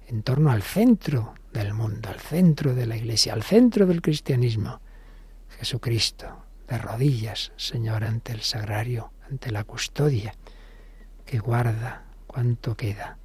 [0.07, 4.81] en torno al centro del mundo, al centro de la Iglesia, al centro del cristianismo.
[5.57, 10.33] Jesucristo, de rodillas, Señor, ante el sagrario, ante la custodia,
[11.25, 13.17] que guarda cuanto queda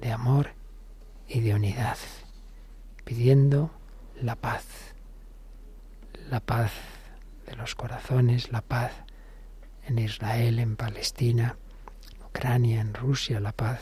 [0.00, 0.50] de amor
[1.28, 1.98] y de unidad,
[3.04, 3.70] pidiendo
[4.20, 4.64] la paz,
[6.30, 6.72] la paz
[7.46, 8.92] de los corazones, la paz
[9.86, 11.56] en Israel, en Palestina,
[12.32, 13.80] Ucrania, en Rusia, la paz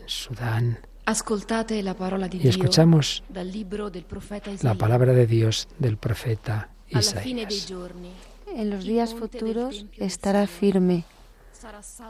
[0.00, 0.78] en Sudán.
[1.04, 5.68] Ascoltate la parola di Y escuchamos Dio dal libro del profeta la palabra de Dios
[5.78, 7.70] del profeta Isaías.
[8.54, 11.04] En los días futuros estará firme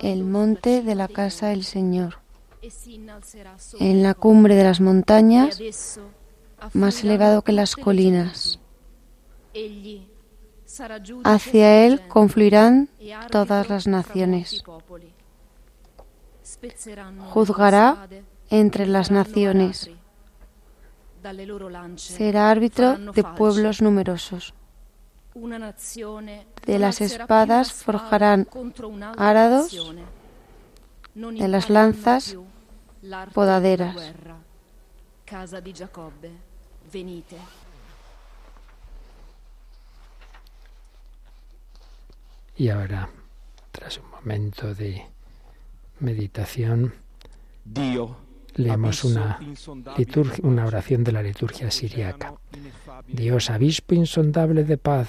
[0.01, 2.21] el monte de la casa del Señor,
[2.63, 2.71] e
[3.81, 6.03] en la cumbre de las e montañas, esso
[6.73, 8.59] más elevado que las colinas.
[11.25, 14.65] Hacia él confluirán e todas las naciones.
[17.31, 18.09] Juzgará
[18.51, 19.91] entre las naciones.
[21.97, 24.55] Será árbitro de pueblos numerosos.
[26.65, 28.49] De las espadas forjarán
[29.17, 29.77] árados,
[31.15, 32.37] de las lanzas,
[33.35, 33.95] podaderas.
[33.95, 34.37] della guerra.
[35.25, 36.31] Casa di Giacobbe,
[36.93, 37.37] venite.
[42.57, 43.11] Y ahora,
[43.73, 45.16] tras un momento de
[46.01, 46.95] meditación,
[48.55, 49.39] leemos una,
[49.97, 52.35] liturgia, una oración de la liturgia siriaca.
[53.07, 55.09] Dios, abispo insondable de paz,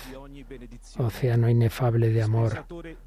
[0.97, 2.65] océano inefable de amor,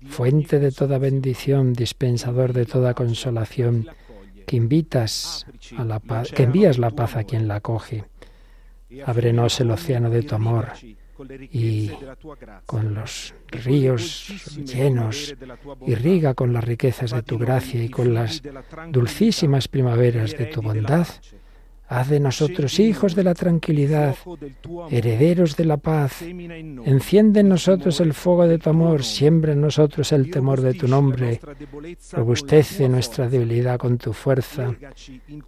[0.09, 3.89] fuente de toda bendición, dispensador de toda consolación,
[4.47, 5.47] que invitas
[5.77, 8.05] a la paz, que envías la paz a quien la acoge.
[9.07, 10.73] Ábrenos el océano de tu amor
[11.53, 11.91] y
[12.67, 14.33] con los ríos
[14.65, 15.35] llenos,
[15.87, 18.43] irriga con las riquezas de tu gracia y con las
[18.91, 21.07] dulcísimas primaveras de tu bondad
[21.91, 24.15] Haz de nosotros hijos de la tranquilidad,
[24.93, 26.23] herederos de la paz.
[26.23, 30.87] Enciende en nosotros el fuego de tu amor, siembra en nosotros el temor de tu
[30.87, 31.41] nombre.
[32.13, 34.73] Robustece nuestra debilidad con tu fuerza.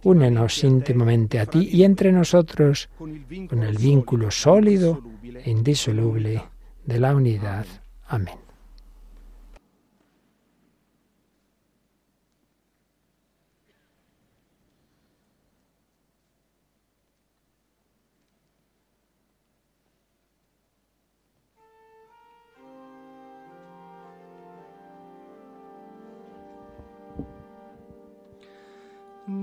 [0.03, 6.43] Únenos íntimamente a ti y entre nosotros con el vínculo sólido e indisoluble
[6.85, 7.65] de la unidad.
[8.07, 8.37] Amén.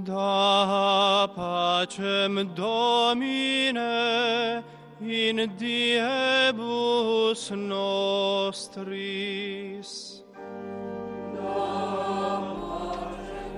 [0.04, 3.80] Da pacem Domine
[5.00, 9.00] in diebus nostris.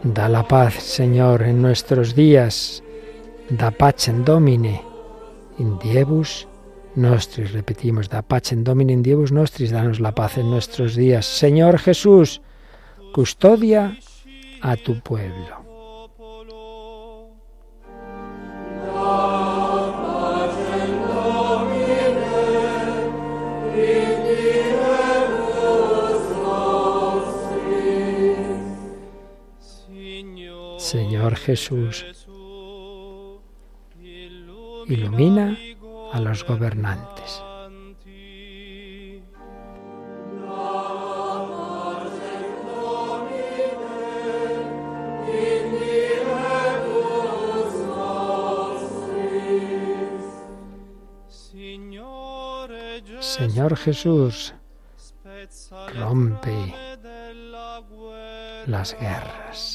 [0.05, 2.83] Da la paz, Señor, en nuestros días.
[3.51, 4.83] Da pacem Domine
[5.59, 6.49] in diebus
[6.95, 7.53] nostris.
[7.53, 9.71] Repetimos, da pacem Domine in diebus nostris.
[9.71, 11.27] Danos la paz en nuestros días.
[11.27, 12.41] Señor Jesús,
[13.13, 13.97] custodia
[14.61, 15.62] a tu pueblo.
[31.43, 32.07] Jesús,
[34.87, 35.59] ilumina
[36.13, 37.43] a los gobernantes.
[53.21, 54.55] Señor Jesús,
[55.95, 56.75] rompe
[58.67, 59.72] las guerras.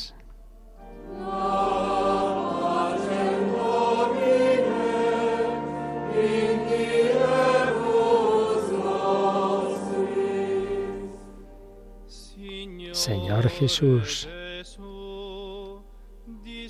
[13.59, 14.29] Jesús,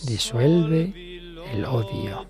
[0.04, 0.94] disuelve
[1.52, 2.26] el odio.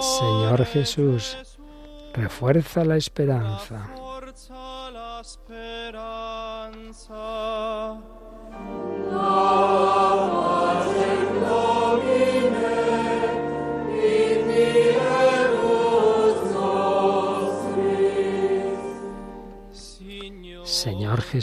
[0.00, 1.36] Señor Jesús,
[2.12, 3.88] refuerza la esperanza.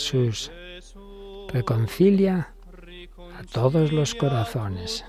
[0.06, 0.52] Jesús,
[1.48, 2.54] reconcilia
[3.40, 5.04] a todos los corazones.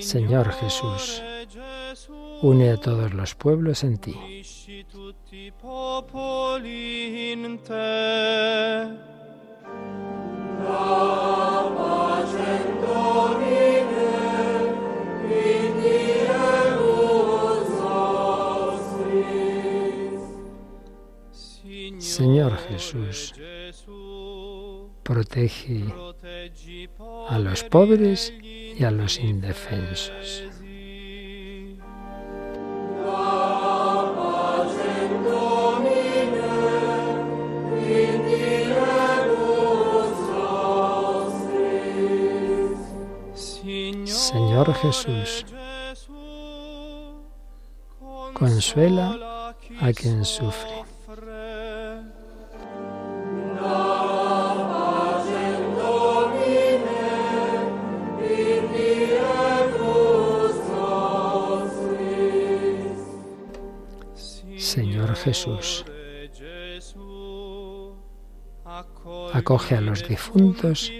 [0.00, 1.22] Señor Jesús,
[2.42, 4.33] une a todos los pueblos en ti.
[21.98, 23.34] Señor Jesús,
[25.02, 25.84] protege
[27.28, 30.44] a los pobres y a los indefensos.
[44.04, 45.46] Señor Jesús,
[48.34, 50.73] consuela a quien sufre.
[65.24, 65.86] Jesús,
[69.32, 70.92] acoge a los difuntos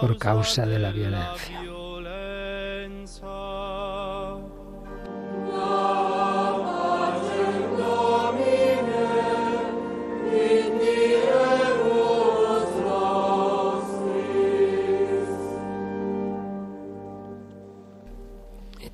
[0.00, 1.60] por causa de la violencia.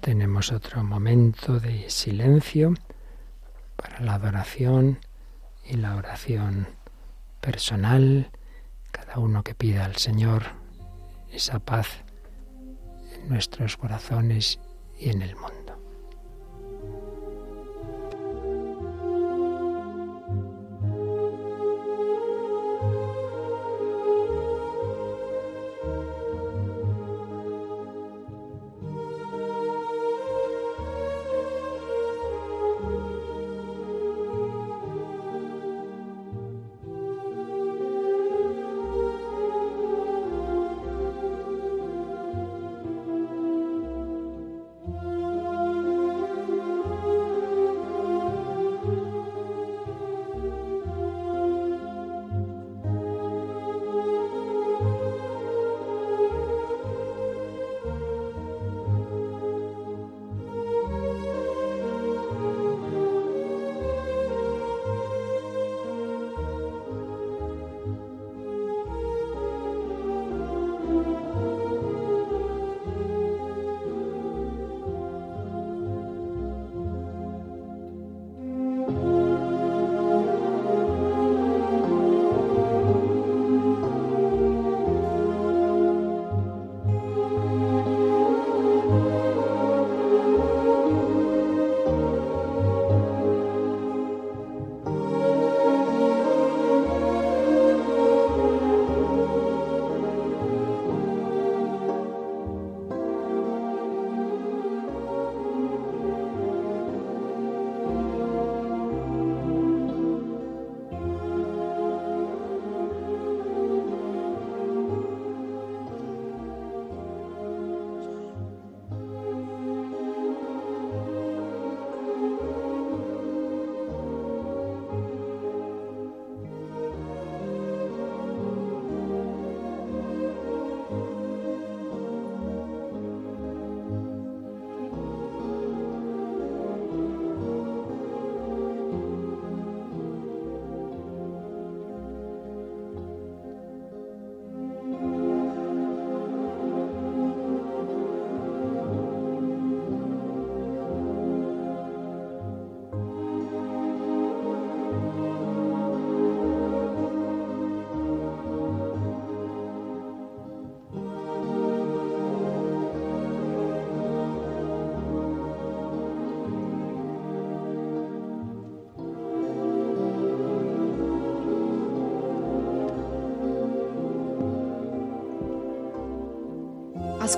[0.01, 2.73] Tenemos otro momento de silencio
[4.09, 5.01] la adoración
[5.67, 6.67] y la oración
[7.43, 8.31] personal,
[8.91, 10.45] cada uno que pida al Señor
[11.31, 11.89] esa paz
[13.13, 14.61] en nuestros corazones
[14.99, 15.58] y en el mundo.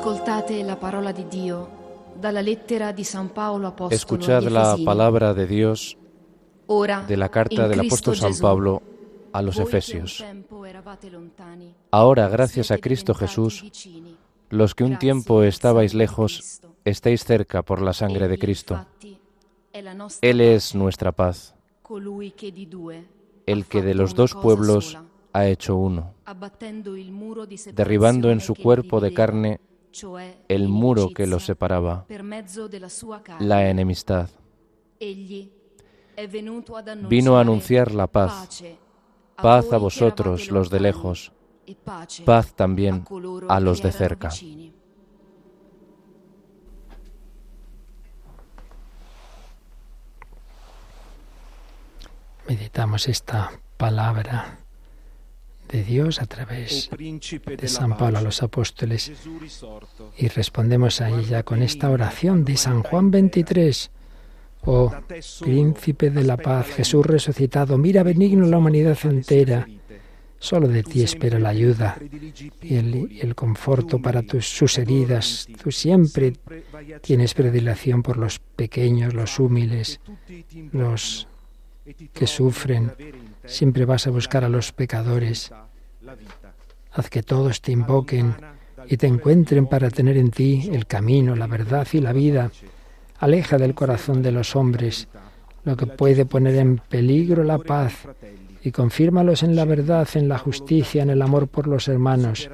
[0.01, 1.69] Ascoltate la parola di Dio
[2.19, 5.95] dalla lettera di San Paolo Apostolo Escuchad la palabra de Dios
[7.07, 8.81] de la carta del apóstol San Pablo
[9.31, 10.25] a los Efesios.
[11.91, 13.63] Ahora, gracias a Cristo Jesús,
[14.49, 18.87] los que un tiempo estabais lejos, estáis cerca por la sangre de Cristo.
[20.23, 21.55] Él es nuestra paz,
[23.45, 24.97] el que de los dos pueblos
[25.35, 26.15] ha hecho uno,
[27.75, 29.61] derribando en su cuerpo de carne
[30.49, 32.07] el muro que los separaba,
[33.39, 34.29] la enemistad.
[37.09, 38.63] Vino a anunciar la paz,
[39.37, 41.33] paz a vosotros, los de lejos,
[41.67, 41.77] e
[42.25, 43.05] paz también
[43.49, 44.31] a los de cerca.
[52.49, 54.60] Meditamos esta palabra
[55.71, 59.13] de Dios a través de San Pablo a los apóstoles.
[60.19, 63.91] Y respondemos a ella con esta oración de San Juan 23.
[64.63, 64.93] Oh
[65.41, 69.67] príncipe de la paz, Jesús resucitado, mira benigno la humanidad entera.
[70.39, 71.99] Solo de ti espera la ayuda
[72.63, 75.47] y el, y el conforto para tus, sus heridas.
[75.63, 76.33] Tú siempre
[77.03, 80.01] tienes predilección por los pequeños, los humildes,
[80.73, 81.29] los
[82.15, 82.93] que sufren.
[83.45, 85.53] Siempre vas a buscar a los pecadores.
[86.93, 88.35] Haz que todos te invoquen
[88.87, 92.51] y te encuentren para tener en ti el camino, la verdad y la vida.
[93.19, 95.09] Aleja del corazón de los hombres
[95.65, 98.09] lo que puede poner en peligro la paz
[98.63, 102.51] y confírmalos en la verdad, en la justicia, en el amor por los hermanos.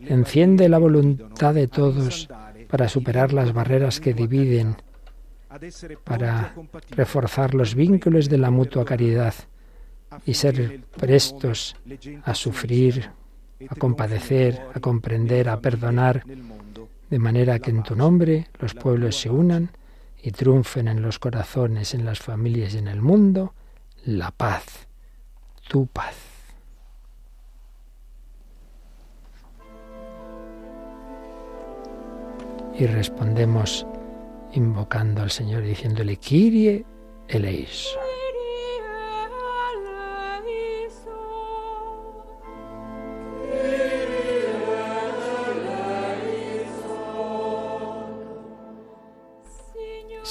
[0.00, 2.28] Enciende la voluntad de todos
[2.68, 4.76] para superar las barreras que dividen,
[6.04, 6.54] para
[6.90, 9.34] reforzar los vínculos de la mutua caridad
[10.24, 11.76] y ser prestos
[12.24, 13.10] a sufrir,
[13.68, 16.24] a compadecer, a comprender, a perdonar,
[17.10, 19.70] de manera que en tu nombre los pueblos se unan
[20.22, 23.54] y triunfen en los corazones, en las familias y en el mundo
[24.04, 24.86] la paz,
[25.68, 26.14] tu paz.
[32.78, 33.86] Y respondemos
[34.52, 36.84] invocando al Señor diciéndole, Kyrie
[37.28, 38.05] eleison.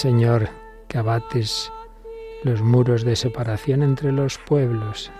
[0.05, 0.49] Señor,
[0.87, 1.71] que abates
[2.43, 5.11] los muros de separación entre los pueblos.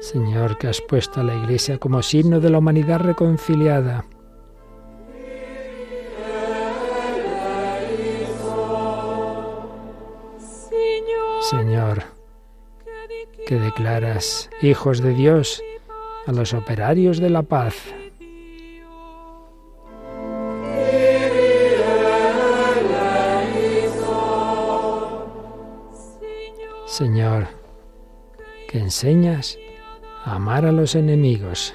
[0.00, 4.04] Señor, que has puesto a la Iglesia como signo de la humanidad reconciliada.
[14.62, 15.62] Hijos de Dios
[16.26, 17.74] a los operarios de la paz.
[26.86, 27.48] Señor,
[28.68, 29.58] que enseñas
[30.24, 31.74] a amar a los enemigos.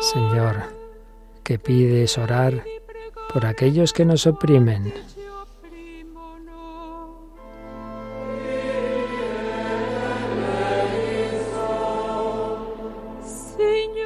[0.00, 0.62] Señor,
[1.44, 2.64] que pides orar
[3.32, 4.92] por aquellos que nos oprimen.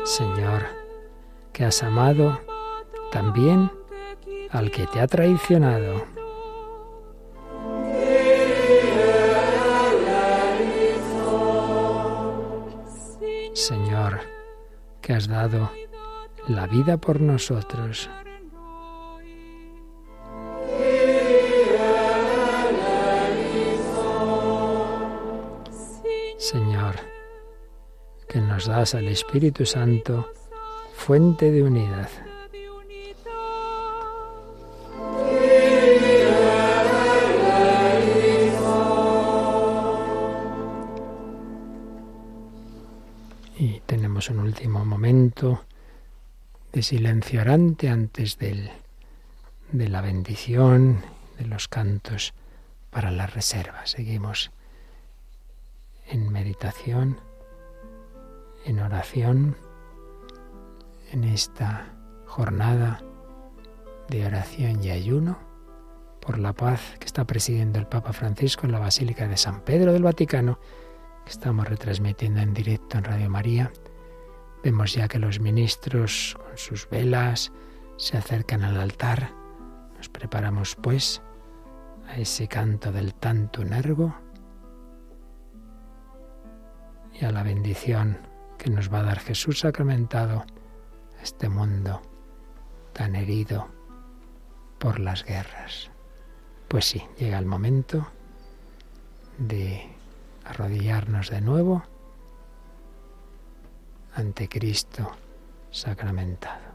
[0.05, 0.67] Señor,
[1.53, 2.39] que has amado
[3.11, 3.71] también
[4.51, 6.05] al que te ha traicionado.
[13.55, 14.21] Señor,
[15.01, 15.71] que has dado
[16.49, 18.11] la vida por nosotros.
[28.83, 30.29] Al Espíritu Santo,
[30.97, 32.09] fuente de unidad.
[43.57, 45.65] Y tenemos un último momento
[46.73, 48.69] de silencio orante antes del,
[49.71, 51.03] de la bendición,
[51.39, 52.35] de los cantos
[52.91, 53.87] para la reserva.
[53.87, 54.51] Seguimos
[56.09, 57.21] en meditación,
[58.65, 59.57] en oración,
[61.11, 61.95] en esta
[62.27, 63.01] jornada
[64.09, 65.39] de oración y ayuno
[66.21, 69.93] por la paz que está presidiendo el Papa Francisco en la Basílica de San Pedro
[69.93, 70.59] del Vaticano
[71.25, 73.73] que estamos retransmitiendo en directo en Radio María.
[74.63, 77.53] Vemos ya que los ministros con sus velas
[77.97, 79.31] se acercan al altar.
[79.97, 81.23] Nos preparamos pues
[82.09, 84.15] a ese canto del tanto nervo
[87.13, 88.32] y a la bendición
[88.63, 90.45] que nos va a dar Jesús sacramentado
[91.21, 92.01] este mundo
[92.93, 93.67] tan herido
[94.79, 95.91] por las guerras.
[96.69, 98.07] Pues sí, llega el momento
[99.37, 99.91] de
[100.45, 101.83] arrodillarnos de nuevo
[104.15, 105.11] ante Cristo
[105.73, 106.72] sacramentado.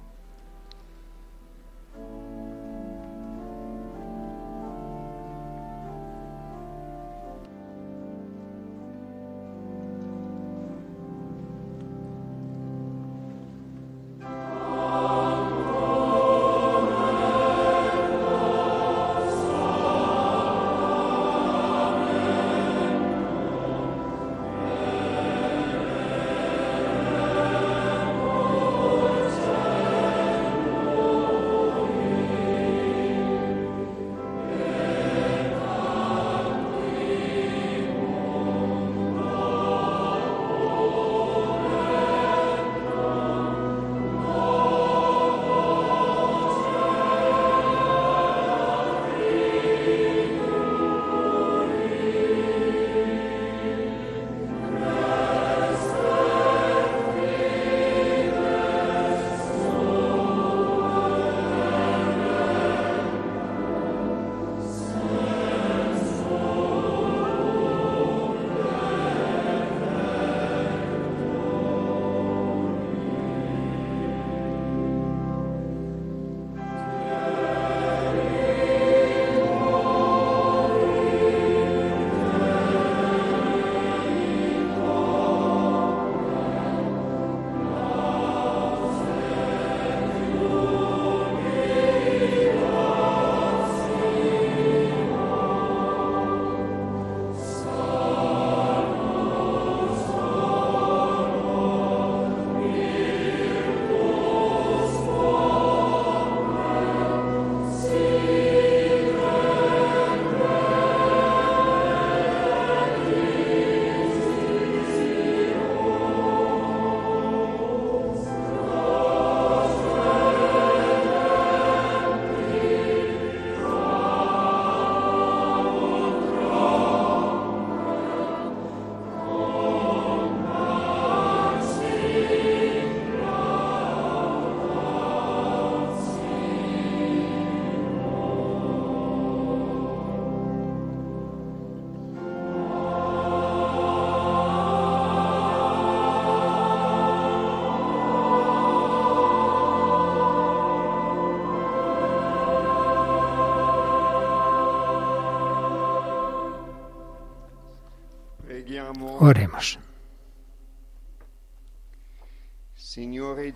[159.27, 159.77] Oremos.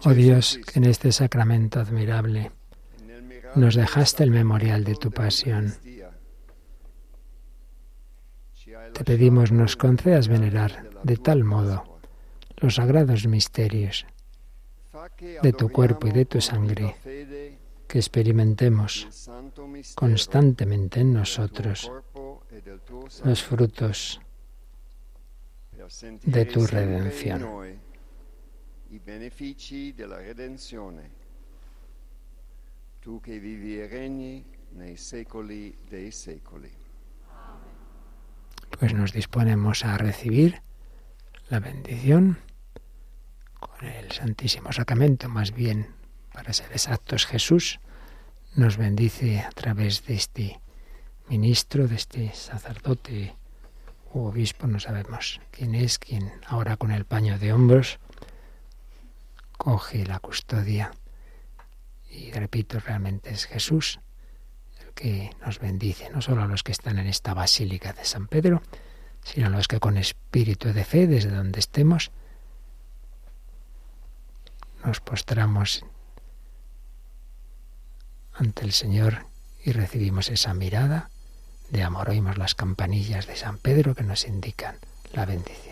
[0.03, 2.51] Oh Dios, que en este sacramento admirable
[3.55, 5.73] nos dejaste el memorial de tu pasión.
[8.93, 11.99] Te pedimos nos concedas venerar de tal modo
[12.57, 14.05] los sagrados misterios
[15.41, 16.97] de tu cuerpo y de tu sangre,
[17.87, 19.07] que experimentemos
[19.95, 21.89] constantemente en nosotros
[23.23, 24.19] los frutos
[26.23, 27.41] de tu redención.
[33.01, 34.45] tu che vivi e regni
[34.77, 36.71] nei secoli dei secoli.
[38.77, 40.61] Pues nos disponemos a recibir
[41.49, 42.37] la bendición
[43.59, 45.95] con el Santísimo Sacramento, más bien,
[46.31, 47.79] para ser exactos, Jesús
[48.55, 50.61] nos bendice a través de este
[51.27, 53.35] ministro, de este sacerdote
[54.13, 57.99] u obispo, no sabemos quién es, quien ahora con el paño de hombros
[59.57, 60.91] coge la custodia.
[62.09, 63.99] Y repito, realmente es Jesús
[64.79, 68.27] el que nos bendice, no solo a los que están en esta basílica de San
[68.27, 68.61] Pedro,
[69.23, 72.11] sino a los que con espíritu de fe, desde donde estemos,
[74.83, 75.85] nos postramos
[78.33, 79.25] ante el Señor
[79.63, 81.10] y recibimos esa mirada
[81.71, 82.09] de amor.
[82.09, 84.75] Oímos las campanillas de San Pedro que nos indican
[85.13, 85.70] la bendición.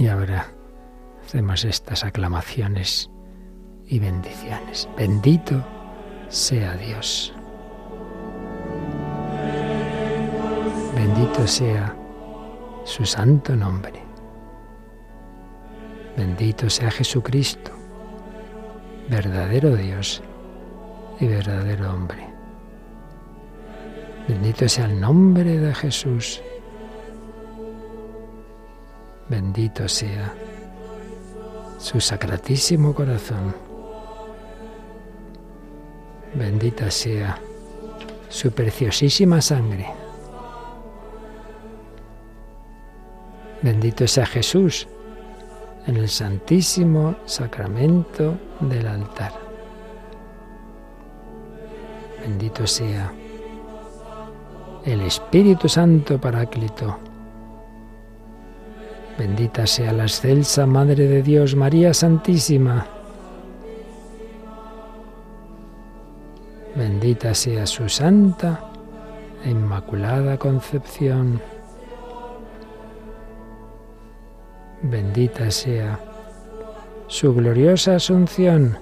[0.00, 0.46] Y ahora
[1.22, 3.10] hacemos estas aclamaciones
[3.86, 4.88] y bendiciones.
[4.96, 5.62] Bendito
[6.30, 7.34] sea Dios.
[10.94, 11.94] Bendito sea
[12.84, 14.02] su santo nombre.
[16.16, 17.70] Bendito sea Jesucristo,
[19.10, 20.22] verdadero Dios
[21.20, 22.26] y verdadero hombre.
[24.26, 26.42] Bendito sea el nombre de Jesús.
[29.30, 30.34] Bendito sea
[31.78, 33.54] su sacratísimo corazón.
[36.34, 37.38] Bendita sea
[38.28, 39.86] su preciosísima sangre.
[43.62, 44.88] Bendito sea Jesús
[45.86, 49.32] en el santísimo sacramento del altar.
[52.20, 53.12] Bendito sea
[54.84, 57.09] el Espíritu Santo Paráclito.
[59.20, 62.86] Bendita sea la excelsa Madre de Dios, María Santísima.
[66.74, 68.60] Bendita sea su santa
[69.44, 71.38] e inmaculada concepción.
[74.80, 76.00] Bendita sea
[77.06, 78.78] su gloriosa asunción.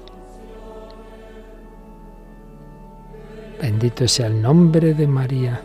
[3.60, 5.60] Bendito sea el nombre de María,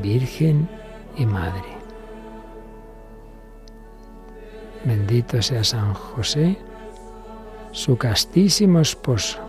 [0.00, 0.68] Virgen
[1.16, 1.75] y Madre.
[4.86, 6.56] Bendito sea San José,
[7.72, 9.40] su castísimo esposo.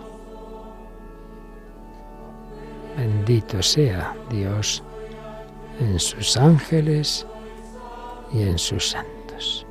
[2.98, 4.82] Bendito sea Dios
[5.80, 7.28] en sus ángeles
[8.34, 9.68] y en sus santos.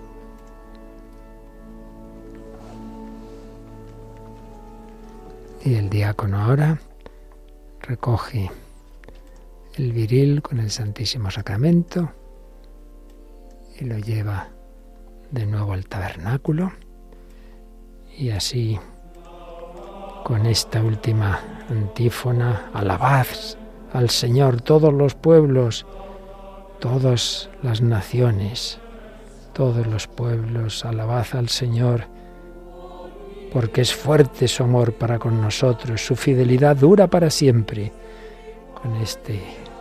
[5.65, 6.79] Y el diácono ahora
[7.81, 8.53] recoge
[9.75, 12.13] el viril con el Santísimo Sacramento
[13.81, 14.56] y lo lleva
[15.31, 16.73] de nuevo al tabernáculo.
[18.17, 18.79] Y así
[20.25, 21.41] con esta última
[21.71, 23.27] antífona alabad
[23.93, 25.87] al Señor todos los pueblos
[26.81, 28.81] todas las naciones
[29.53, 32.07] todos los pueblos alabad al Señor
[33.57, 37.91] porque es fuerte su amor para con nosotros su fidelidad dura para siempre.
[38.75, 39.41] Con este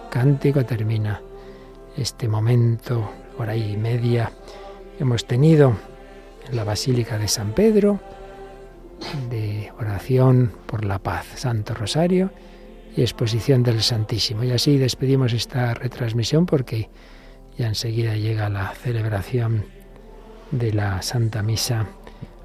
[0.09, 1.21] cántico termina
[1.97, 4.31] este momento hora y media
[4.99, 5.75] hemos tenido
[6.49, 7.99] en la Basílica de San Pedro
[9.29, 12.31] de oración por la paz, Santo Rosario
[12.95, 14.43] y exposición del Santísimo.
[14.43, 16.89] Y así despedimos esta retransmisión porque
[17.57, 19.65] ya enseguida llega la celebración
[20.51, 21.87] de la Santa Misa.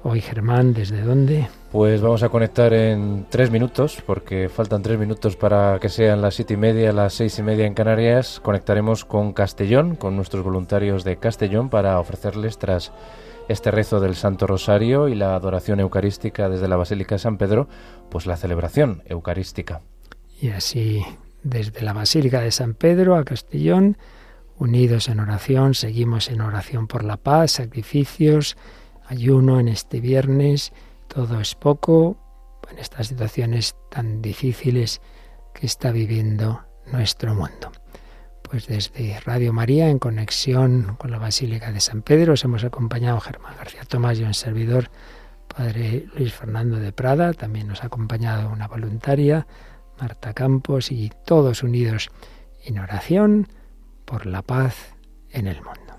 [0.03, 1.47] Hoy Germán, ¿desde dónde?
[1.71, 6.33] Pues vamos a conectar en tres minutos, porque faltan tres minutos para que sean las
[6.33, 8.39] siete y media, las seis y media en Canarias.
[8.41, 12.91] Conectaremos con Castellón, con nuestros voluntarios de Castellón, para ofrecerles, tras
[13.47, 17.67] este rezo del Santo Rosario y la adoración eucarística desde la Basílica de San Pedro,
[18.09, 19.81] pues la celebración eucarística.
[20.41, 21.03] Y así,
[21.43, 23.97] desde la Basílica de San Pedro a Castellón,
[24.57, 28.57] unidos en oración, seguimos en oración por la paz, sacrificios,
[29.07, 30.73] ayuno en este viernes
[31.07, 32.17] todo es poco
[32.71, 35.01] en estas situaciones tan difíciles
[35.53, 37.71] que está viviendo nuestro mundo.
[38.43, 43.19] Pues desde Radio María, en conexión con la Basílica de San Pedro, os hemos acompañado
[43.19, 44.89] Germán García Tomás y un servidor,
[45.53, 49.47] Padre Luis Fernando de Prada, también nos ha acompañado una voluntaria,
[49.99, 52.09] Marta Campos, y todos unidos
[52.63, 53.47] en oración
[54.05, 54.95] por la paz
[55.29, 55.90] en el mundo.